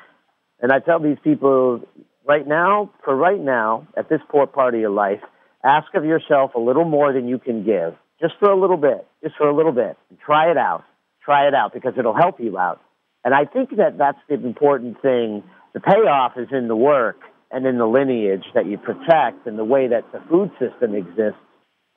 And 0.60 0.72
I 0.72 0.80
tell 0.80 0.98
these 0.98 1.18
people 1.22 1.82
right 2.26 2.46
now, 2.46 2.90
for 3.04 3.14
right 3.14 3.40
now, 3.40 3.86
at 3.96 4.08
this 4.08 4.20
poor 4.28 4.46
part 4.46 4.74
of 4.74 4.80
your 4.80 4.90
life, 4.90 5.20
ask 5.64 5.94
of 5.94 6.04
yourself 6.04 6.54
a 6.54 6.60
little 6.60 6.84
more 6.84 7.12
than 7.12 7.28
you 7.28 7.38
can 7.38 7.64
give, 7.64 7.94
just 8.20 8.34
for 8.38 8.50
a 8.50 8.58
little 8.58 8.76
bit, 8.76 9.06
just 9.22 9.36
for 9.36 9.48
a 9.48 9.54
little 9.54 9.72
bit. 9.72 9.96
Try 10.24 10.50
it 10.50 10.56
out. 10.56 10.84
Try 11.22 11.48
it 11.48 11.54
out 11.54 11.74
because 11.74 11.94
it'll 11.98 12.16
help 12.16 12.40
you 12.40 12.58
out. 12.58 12.80
And 13.24 13.34
I 13.34 13.44
think 13.44 13.76
that 13.76 13.98
that's 13.98 14.18
the 14.28 14.34
important 14.34 15.02
thing. 15.02 15.42
The 15.74 15.80
payoff 15.80 16.32
is 16.38 16.48
in 16.50 16.68
the 16.68 16.76
work 16.76 17.20
and 17.50 17.66
in 17.66 17.78
the 17.78 17.86
lineage 17.86 18.44
that 18.54 18.66
you 18.66 18.78
protect 18.78 19.46
and 19.46 19.58
the 19.58 19.64
way 19.64 19.88
that 19.88 20.10
the 20.12 20.20
food 20.30 20.50
system 20.58 20.94
exists. 20.94 21.40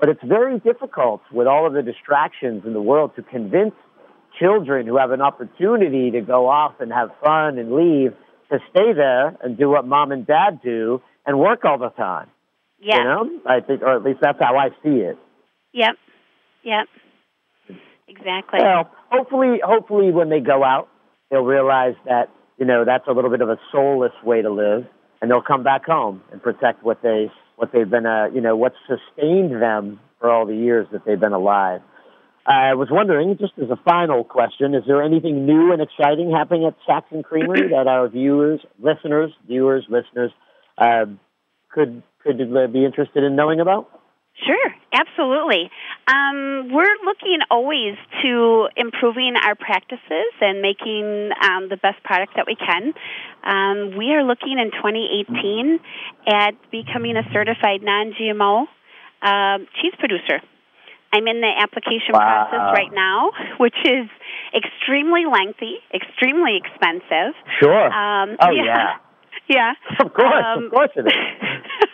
But 0.01 0.09
it's 0.09 0.23
very 0.23 0.59
difficult 0.59 1.21
with 1.31 1.45
all 1.45 1.67
of 1.67 1.73
the 1.73 1.83
distractions 1.83 2.63
in 2.65 2.73
the 2.73 2.81
world 2.81 3.11
to 3.17 3.21
convince 3.21 3.75
children 4.39 4.87
who 4.87 4.97
have 4.97 5.11
an 5.11 5.21
opportunity 5.21 6.09
to 6.11 6.21
go 6.21 6.49
off 6.49 6.73
and 6.79 6.91
have 6.91 7.11
fun 7.23 7.59
and 7.59 7.71
leave 7.71 8.13
to 8.51 8.57
stay 8.71 8.93
there 8.93 9.37
and 9.43 9.57
do 9.59 9.69
what 9.69 9.85
mom 9.85 10.11
and 10.11 10.25
dad 10.25 10.59
do 10.63 11.03
and 11.25 11.39
work 11.39 11.65
all 11.65 11.77
the 11.77 11.89
time. 11.89 12.29
Yeah. 12.79 12.97
You 12.97 13.03
know, 13.03 13.29
I 13.45 13.59
think, 13.59 13.83
or 13.83 13.95
at 13.95 14.03
least 14.03 14.19
that's 14.21 14.39
how 14.39 14.57
I 14.57 14.69
see 14.83 15.01
it. 15.01 15.19
Yep. 15.73 15.95
Yep. 16.63 16.87
Exactly. 18.07 18.59
Well, 18.59 18.89
hopefully, 19.11 19.61
hopefully, 19.63 20.11
when 20.11 20.29
they 20.29 20.39
go 20.39 20.63
out, 20.63 20.89
they'll 21.29 21.41
realize 21.43 21.93
that 22.05 22.29
you 22.57 22.65
know 22.65 22.83
that's 22.85 23.07
a 23.07 23.11
little 23.11 23.29
bit 23.29 23.41
of 23.41 23.49
a 23.49 23.57
soulless 23.71 24.11
way 24.23 24.41
to 24.41 24.51
live, 24.51 24.85
and 25.21 25.29
they'll 25.29 25.43
come 25.43 25.63
back 25.63 25.85
home 25.85 26.23
and 26.31 26.41
protect 26.41 26.83
what 26.83 27.01
they 27.03 27.31
what 27.61 27.71
they've 27.71 27.89
been, 27.89 28.07
uh, 28.07 28.25
you 28.33 28.41
know, 28.41 28.55
what 28.55 28.73
sustained 28.87 29.61
them 29.61 29.99
for 30.19 30.31
all 30.31 30.47
the 30.47 30.55
years 30.55 30.87
that 30.91 31.05
they've 31.05 31.19
been 31.19 31.31
alive. 31.31 31.81
I 32.43 32.73
was 32.73 32.87
wondering, 32.89 33.37
just 33.37 33.53
as 33.61 33.69
a 33.69 33.77
final 33.85 34.23
question, 34.23 34.73
is 34.73 34.83
there 34.87 35.03
anything 35.03 35.45
new 35.45 35.71
and 35.71 35.79
exciting 35.79 36.31
happening 36.31 36.65
at 36.65 36.73
Saxon 36.87 37.21
Creamery 37.21 37.69
that 37.75 37.85
our 37.85 38.09
viewers, 38.09 38.61
listeners, 38.79 39.31
viewers, 39.47 39.85
listeners 39.89 40.31
uh, 40.79 41.05
could 41.71 42.01
could 42.23 42.39
be 42.73 42.83
interested 42.83 43.23
in 43.23 43.35
knowing 43.35 43.59
about? 43.59 44.00
Sure, 44.35 44.73
absolutely. 44.93 45.69
Um, 46.07 46.69
we're 46.73 46.97
looking 47.05 47.39
always 47.51 47.95
to 48.23 48.69
improving 48.75 49.35
our 49.35 49.55
practices 49.55 50.31
and 50.41 50.61
making 50.61 51.29
um, 51.43 51.69
the 51.69 51.77
best 51.77 52.01
product 52.03 52.33
that 52.37 52.47
we 52.47 52.55
can. 52.55 52.93
Um, 53.43 53.97
we 53.97 54.11
are 54.13 54.23
looking 54.23 54.57
in 54.57 54.71
2018 54.71 55.79
at 56.27 56.53
becoming 56.71 57.17
a 57.17 57.23
certified 57.31 57.83
non-GMO 57.83 58.65
um, 59.21 59.67
cheese 59.79 59.93
producer. 59.99 60.41
I'm 61.13 61.27
in 61.27 61.41
the 61.41 61.51
application 61.51 62.13
Wow. 62.13 62.47
process 62.49 62.73
right 62.73 62.91
now, 62.93 63.31
which 63.59 63.75
is 63.85 64.07
extremely 64.55 65.25
lengthy, 65.25 65.75
extremely 65.93 66.57
expensive. 66.57 67.35
Sure. 67.59 67.85
Um, 67.91 68.37
oh 68.41 68.49
yeah. 68.51 68.95
yeah. 69.47 69.73
Of 69.99 70.13
course, 70.13 70.45
Um, 70.55 70.63
of 70.65 70.71
course 70.71 70.89
it 70.95 71.05
is. 71.05 71.13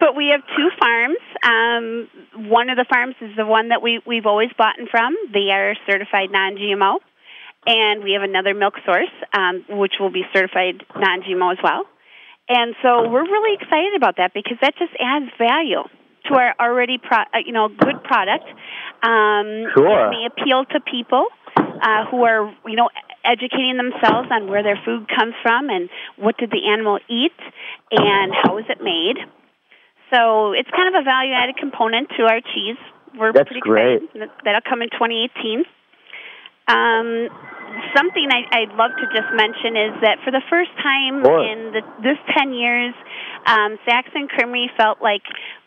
but 0.00 0.16
we 0.16 0.32
have 0.32 0.40
two 0.56 0.70
farms. 0.80 1.20
Um, 1.44 2.48
one 2.50 2.70
of 2.70 2.76
the 2.76 2.86
farms 2.88 3.14
is 3.20 3.36
the 3.36 3.46
one 3.46 3.68
that 3.68 3.82
we, 3.82 4.00
we've 4.06 4.26
always 4.26 4.50
bought 4.56 4.76
from. 4.90 5.14
They 5.32 5.52
are 5.52 5.76
certified 5.86 6.30
non-GMO. 6.32 6.96
And 7.66 8.02
we 8.02 8.12
have 8.12 8.22
another 8.22 8.54
milk 8.54 8.74
source, 8.86 9.12
um, 9.36 9.64
which 9.68 10.00
will 10.00 10.10
be 10.10 10.24
certified 10.32 10.82
non-GMO 10.96 11.52
as 11.52 11.58
well. 11.62 11.84
And 12.48 12.74
so 12.82 13.08
we're 13.08 13.22
really 13.22 13.54
excited 13.60 13.94
about 13.94 14.16
that 14.16 14.32
because 14.32 14.56
that 14.62 14.74
just 14.78 14.92
adds 14.98 15.30
value 15.38 15.84
to 16.26 16.34
our 16.34 16.54
already, 16.58 16.98
pro- 16.98 17.28
uh, 17.32 17.44
you 17.44 17.52
know, 17.52 17.68
good 17.68 18.02
product. 18.02 18.44
Um, 19.02 19.68
Sure. 19.76 20.08
It 20.08 20.10
may 20.10 20.26
appeal 20.26 20.64
to 20.72 20.80
people 20.80 21.26
uh, 21.56 22.06
who 22.10 22.24
are, 22.24 22.50
you 22.66 22.76
know, 22.76 22.88
educating 23.24 23.76
themselves 23.76 24.28
on 24.32 24.48
where 24.48 24.62
their 24.62 24.80
food 24.84 25.06
comes 25.08 25.34
from 25.42 25.68
and 25.68 25.90
what 26.16 26.38
did 26.38 26.50
the 26.50 26.68
animal 26.72 26.98
eat 27.08 27.36
and 27.90 28.32
how 28.32 28.58
is 28.58 28.64
it 28.68 28.82
made. 28.82 29.16
So 30.12 30.52
it's 30.52 30.68
kind 30.70 30.94
of 30.94 31.00
a 31.00 31.04
value-added 31.04 31.56
component 31.56 32.08
to 32.18 32.24
our 32.24 32.40
cheese. 32.40 32.76
We're 33.16 33.32
That's 33.32 33.48
pretty 33.48 33.60
great. 33.60 34.02
excited. 34.02 34.20
That- 34.30 34.44
That'll 34.44 34.60
come 34.68 34.82
in 34.82 34.90
2018. 34.90 35.64
Um, 36.68 37.28
something 37.96 38.28
I, 38.30 38.46
I'd 38.62 38.74
love 38.78 38.92
to 38.98 39.06
just 39.10 39.30
mention 39.34 39.76
is 39.76 39.92
that 40.02 40.18
for 40.24 40.30
the 40.30 40.42
first 40.50 40.70
time 40.82 41.24
Sure. 41.24 41.42
in 41.42 41.72
the, 41.72 41.82
this 42.02 42.18
10 42.36 42.52
years, 42.54 42.94
um, 43.46 43.78
Saxon 43.88 44.28
Creamery 44.28 44.70
felt 44.76 45.02
like 45.02 45.22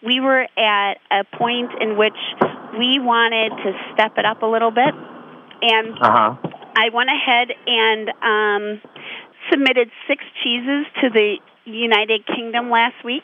we 0.06 0.20
were 0.20 0.48
at 0.58 0.96
a 1.12 1.24
point 1.38 1.72
in 1.82 1.98
which 1.98 2.16
we 2.80 3.00
wanted 3.00 3.50
to 3.64 3.72
step 3.94 4.14
it 4.18 4.26
up 4.26 4.44
a 4.44 4.46
little 4.46 4.72
bit. 4.72 4.94
And 5.62 5.98
Uh 6.00 6.12
huh. 6.12 6.36
I 6.76 6.90
went 6.94 7.10
ahead 7.10 7.50
and 7.68 8.10
um, 8.24 8.82
submitted 9.52 9.90
six 10.08 10.24
cheeses 10.44 10.86
to 11.02 11.10
the 11.10 11.38
United 11.66 12.26
Kingdom 12.28 12.70
last 12.70 12.96
week. 13.04 13.24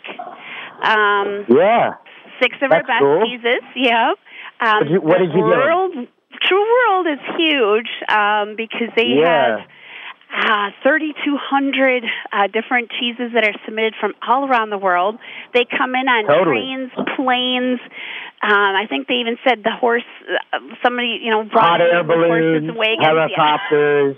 Um, 0.82 1.46
Yeah. 1.50 1.94
six 2.42 2.56
of 2.62 2.70
That's 2.70 2.82
our 2.82 2.84
best 2.88 3.00
cool. 3.00 3.26
cheeses. 3.26 3.62
Yeah. 3.76 4.14
Um, 4.62 4.78
What 4.78 4.84
did 4.84 4.92
you- 4.92 5.02
what 5.02 5.18
did 5.20 5.34
you? 5.34 5.42
World, 5.42 6.08
True 6.42 6.66
World 6.90 7.08
is 7.08 7.20
huge 7.38 7.90
um, 8.10 8.56
because 8.56 8.90
they 8.96 9.06
Yeah. 9.08 9.58
have 9.60 9.62
uh, 10.32 10.70
3,200 10.84 12.06
uh, 12.32 12.46
different 12.54 12.92
cheeses 12.92 13.32
that 13.34 13.44
are 13.44 13.54
submitted 13.66 13.96
from 14.00 14.14
all 14.28 14.48
around 14.48 14.70
the 14.70 14.78
world. 14.78 15.18
They 15.56 15.66
come 15.66 15.96
in 15.96 16.08
on 16.08 16.26
Totally. 16.28 16.58
trains, 16.58 16.92
planes. 17.16 17.80
Um, 18.44 18.76
I 18.76 18.86
think 18.88 19.08
they 19.08 19.16
even 19.16 19.40
said 19.44 19.64
the 19.64 19.72
horse. 19.72 20.04
Uh, 20.54 20.60
somebody, 20.84 21.20
you 21.24 21.32
know, 21.32 21.44
brought 21.44 21.66
Hot 21.66 21.82
air 21.82 22.04
horses 22.04 22.08
balloons, 22.08 22.70
and 22.70 22.78
wagons. 22.78 23.32
Yeah. 23.36 24.14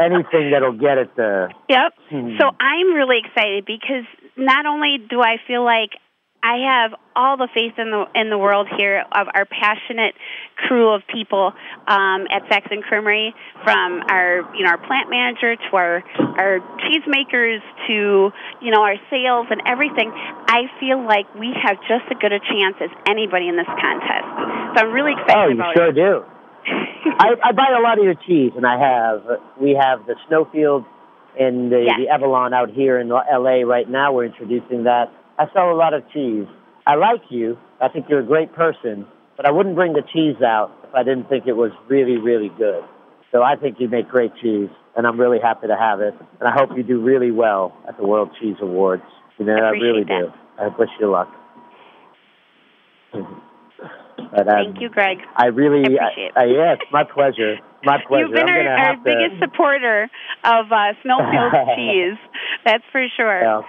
Anything 0.00 0.50
that'll 0.52 0.72
get 0.78 0.98
it 0.98 1.16
there. 1.16 1.50
Yep. 1.68 1.92
Hmm. 2.10 2.36
So 2.38 2.50
I'm 2.60 2.94
really 2.94 3.18
excited 3.24 3.64
because 3.66 4.04
not 4.36 4.66
only 4.66 4.98
do 5.08 5.20
I 5.20 5.36
feel 5.46 5.64
like 5.64 5.90
I 6.40 6.70
have 6.70 6.94
all 7.16 7.36
the 7.36 7.48
faith 7.52 7.74
in 7.78 7.90
the 7.90 8.06
in 8.14 8.30
the 8.30 8.38
world 8.38 8.68
here 8.78 9.02
of 9.10 9.26
our 9.34 9.44
passionate 9.44 10.14
crew 10.54 10.94
of 10.94 11.02
people 11.12 11.52
um, 11.88 12.30
at 12.30 12.46
Saxon 12.48 12.80
Creamery, 12.82 13.34
from 13.64 14.02
our 14.08 14.46
you 14.54 14.62
know 14.62 14.70
our 14.70 14.78
plant 14.78 15.10
manager 15.10 15.56
to 15.56 15.70
our 15.76 16.04
our 16.38 16.60
cheesemakers 16.86 17.58
to 17.88 18.30
you 18.62 18.70
know 18.70 18.82
our 18.82 18.94
sales 19.10 19.48
and 19.50 19.62
everything. 19.66 20.12
I 20.14 20.70
feel 20.78 21.02
like 21.04 21.26
we 21.34 21.50
have 21.60 21.76
just 21.90 22.06
as 22.06 22.16
good 22.22 22.32
a 22.32 22.38
chance 22.38 22.76
as 22.80 22.90
anybody 23.08 23.48
in 23.48 23.56
this 23.56 23.66
contest. 23.66 24.78
So 24.78 24.86
I'm 24.86 24.92
really 24.94 25.18
excited 25.18 25.34
Oh, 25.34 25.48
you 25.50 25.74
sure 25.74 25.90
it. 25.90 25.94
do. 25.98 26.37
I, 27.18 27.34
I 27.44 27.52
buy 27.52 27.74
a 27.78 27.82
lot 27.82 27.98
of 27.98 28.04
your 28.04 28.14
cheese, 28.14 28.52
and 28.56 28.66
I 28.66 28.78
have. 28.78 29.22
We 29.60 29.74
have 29.80 30.06
the 30.06 30.14
Snowfield 30.28 30.84
and 31.38 31.70
the, 31.72 31.84
Yeah. 31.86 31.96
the 31.98 32.08
Avalon 32.08 32.52
out 32.54 32.70
here 32.70 32.98
in 32.98 33.10
L.A. 33.10 33.64
right 33.64 33.88
now. 33.88 34.12
We're 34.12 34.26
introducing 34.26 34.84
that. 34.84 35.10
I 35.38 35.46
sell 35.52 35.70
a 35.72 35.76
lot 35.76 35.94
of 35.94 36.02
cheese. 36.12 36.46
I 36.86 36.96
like 36.96 37.22
you. 37.30 37.56
I 37.80 37.88
think 37.88 38.06
you're 38.08 38.20
a 38.20 38.26
great 38.26 38.52
person, 38.54 39.06
but 39.36 39.46
I 39.46 39.50
wouldn't 39.52 39.74
bring 39.74 39.92
the 39.92 40.02
cheese 40.12 40.40
out 40.42 40.72
if 40.88 40.94
I 40.94 41.02
didn't 41.02 41.28
think 41.28 41.46
it 41.46 41.52
was 41.56 41.70
really, 41.88 42.16
really 42.16 42.50
good. 42.58 42.82
So 43.30 43.42
I 43.42 43.56
think 43.56 43.76
you 43.78 43.88
make 43.88 44.08
great 44.08 44.32
cheese, 44.42 44.70
and 44.96 45.06
I'm 45.06 45.20
really 45.20 45.38
happy 45.38 45.66
to 45.68 45.76
have 45.76 46.00
it. 46.00 46.14
And 46.40 46.48
I 46.48 46.52
hope 46.52 46.70
you 46.76 46.82
do 46.82 47.00
really 47.00 47.30
well 47.30 47.76
at 47.86 47.96
the 47.98 48.04
World 48.06 48.30
Cheese 48.40 48.56
Awards. 48.60 49.02
You 49.38 49.44
know, 49.44 49.52
I 49.54 49.70
really 49.70 50.02
Appreciate 50.02 50.26
do. 50.26 50.32
I 50.58 50.68
wish 50.68 50.90
you 50.98 51.10
luck. 51.10 51.32
But, 54.30 54.48
um, 54.48 54.72
Thank 54.74 54.80
you, 54.80 54.88
Greg. 54.88 55.18
I 55.36 55.46
really, 55.46 55.98
I 55.98 56.10
appreciate 56.10 56.26
it. 56.26 56.32
I, 56.36 56.72
it's 56.74 56.92
my 56.92 57.04
pleasure. 57.04 57.56
My 57.84 57.98
pleasure. 58.08 58.26
You've 58.26 58.34
been 58.34 58.48
I'm 58.48 58.66
our, 58.66 58.78
our 58.78 58.96
biggest 58.96 59.40
supporter 59.40 60.10
of 60.44 60.72
uh, 60.72 60.92
Snowfield 61.02 61.52
cheese. 61.76 62.18
That's 62.64 62.84
for 62.92 63.06
sure. 63.16 63.40
Well, 63.42 63.64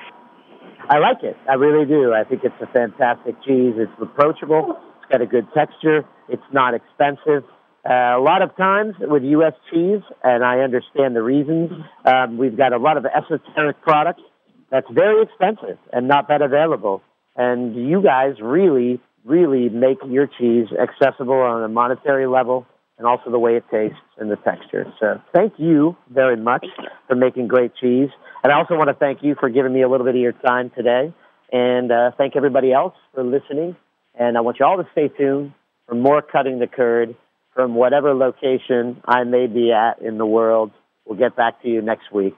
I 0.90 0.98
like 0.98 1.24
it. 1.24 1.38
I 1.48 1.54
really 1.54 1.86
do. 1.86 2.14
I 2.14 2.24
think 2.24 2.44
it's 2.44 2.56
a 2.62 2.68
fantastic 2.68 3.36
cheese. 3.46 3.76
It's 3.78 3.92
approachable. 4.02 4.80
It's 5.02 5.12
got 5.12 5.22
a 5.22 5.28
good 5.28 5.48
texture. 5.54 6.04
It's 6.28 6.44
not 6.52 6.74
expensive. 6.74 7.44
Uh, 7.88 8.18
a 8.18 8.22
lot 8.22 8.42
of 8.42 8.56
times 8.58 8.96
with 9.00 9.24
U.S. 9.24 9.54
cheese, 9.72 10.02
and 10.24 10.44
I 10.44 10.60
understand 10.60 11.16
the 11.16 11.22
reasons, 11.22 11.72
um, 12.06 12.38
we've 12.38 12.58
got 12.58 12.74
a 12.74 12.78
lot 12.78 12.98
of 12.98 13.06
esoteric 13.06 13.82
products 13.82 14.22
that's 14.70 14.88
very 14.92 15.24
expensive 15.24 15.78
and 15.94 16.08
not 16.08 16.28
that 16.28 16.42
available. 16.42 17.02
And 17.36 17.76
you 17.76 18.02
guys 18.04 18.36
really, 18.42 19.00
really 19.30 19.70
make 19.70 20.00
your 20.08 20.28
cheese 20.28 20.68
accessible 20.78 21.34
on 21.34 21.64
a 21.64 21.70
monetary 21.70 22.28
level 22.28 22.66
and 22.98 23.08
also 23.08 23.32
the 23.32 23.40
way 23.40 23.56
it 23.56 23.64
tastes 23.72 23.98
and 24.18 24.30
the 24.30 24.36
texture. 24.38 24.86
So 25.00 25.22
thank 25.34 25.54
you 25.58 25.96
very 26.10 26.36
much 26.36 26.66
for 27.08 27.16
making 27.16 27.48
great 27.48 27.72
cheese. 27.80 28.10
And 28.44 28.52
I 28.52 28.58
also 28.58 28.76
want 28.76 28.90
to 28.90 28.94
thank 28.94 29.24
you 29.24 29.36
for 29.40 29.50
giving 29.50 29.74
me 29.74 29.84
a 29.84 29.90
little 29.90 30.06
bit 30.06 30.16
of 30.16 30.22
your 30.22 30.34
time 30.34 30.72
today. 30.76 31.14
And 31.52 31.92
uh, 31.92 32.12
thank 32.18 32.36
everybody 32.36 32.74
else 32.74 32.96
for 33.14 33.24
listening. 33.24 33.76
And 34.20 34.38
I 34.38 34.42
want 34.42 34.58
you 34.60 34.66
all 34.66 34.78
to 34.78 34.88
stay 34.92 35.08
tuned 35.08 35.54
for 35.88 35.96
more 35.96 36.22
Cutting 36.22 36.60
the 36.60 36.68
Curd 36.68 37.16
from 37.54 37.76
whatever 37.76 38.14
location 38.14 39.02
I 39.06 39.24
may 39.24 39.48
be 39.48 39.72
at 39.72 40.02
in 40.02 40.18
the 40.18 40.26
world. 40.26 40.72
We'll 41.06 41.18
get 41.18 41.36
back 41.36 41.62
to 41.64 41.70
you 41.70 41.82
next 41.82 42.12
week. 42.14 42.36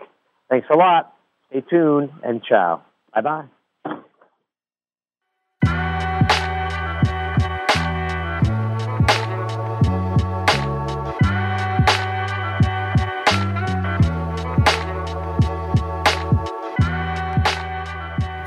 Thanks 0.50 0.68
a 0.72 0.78
lot. 0.78 1.14
Stay 1.50 1.62
tuned 1.70 2.12
and 2.24 2.44
ciao. 2.44 2.84
Bye 3.14 3.22
bye. 3.22 3.61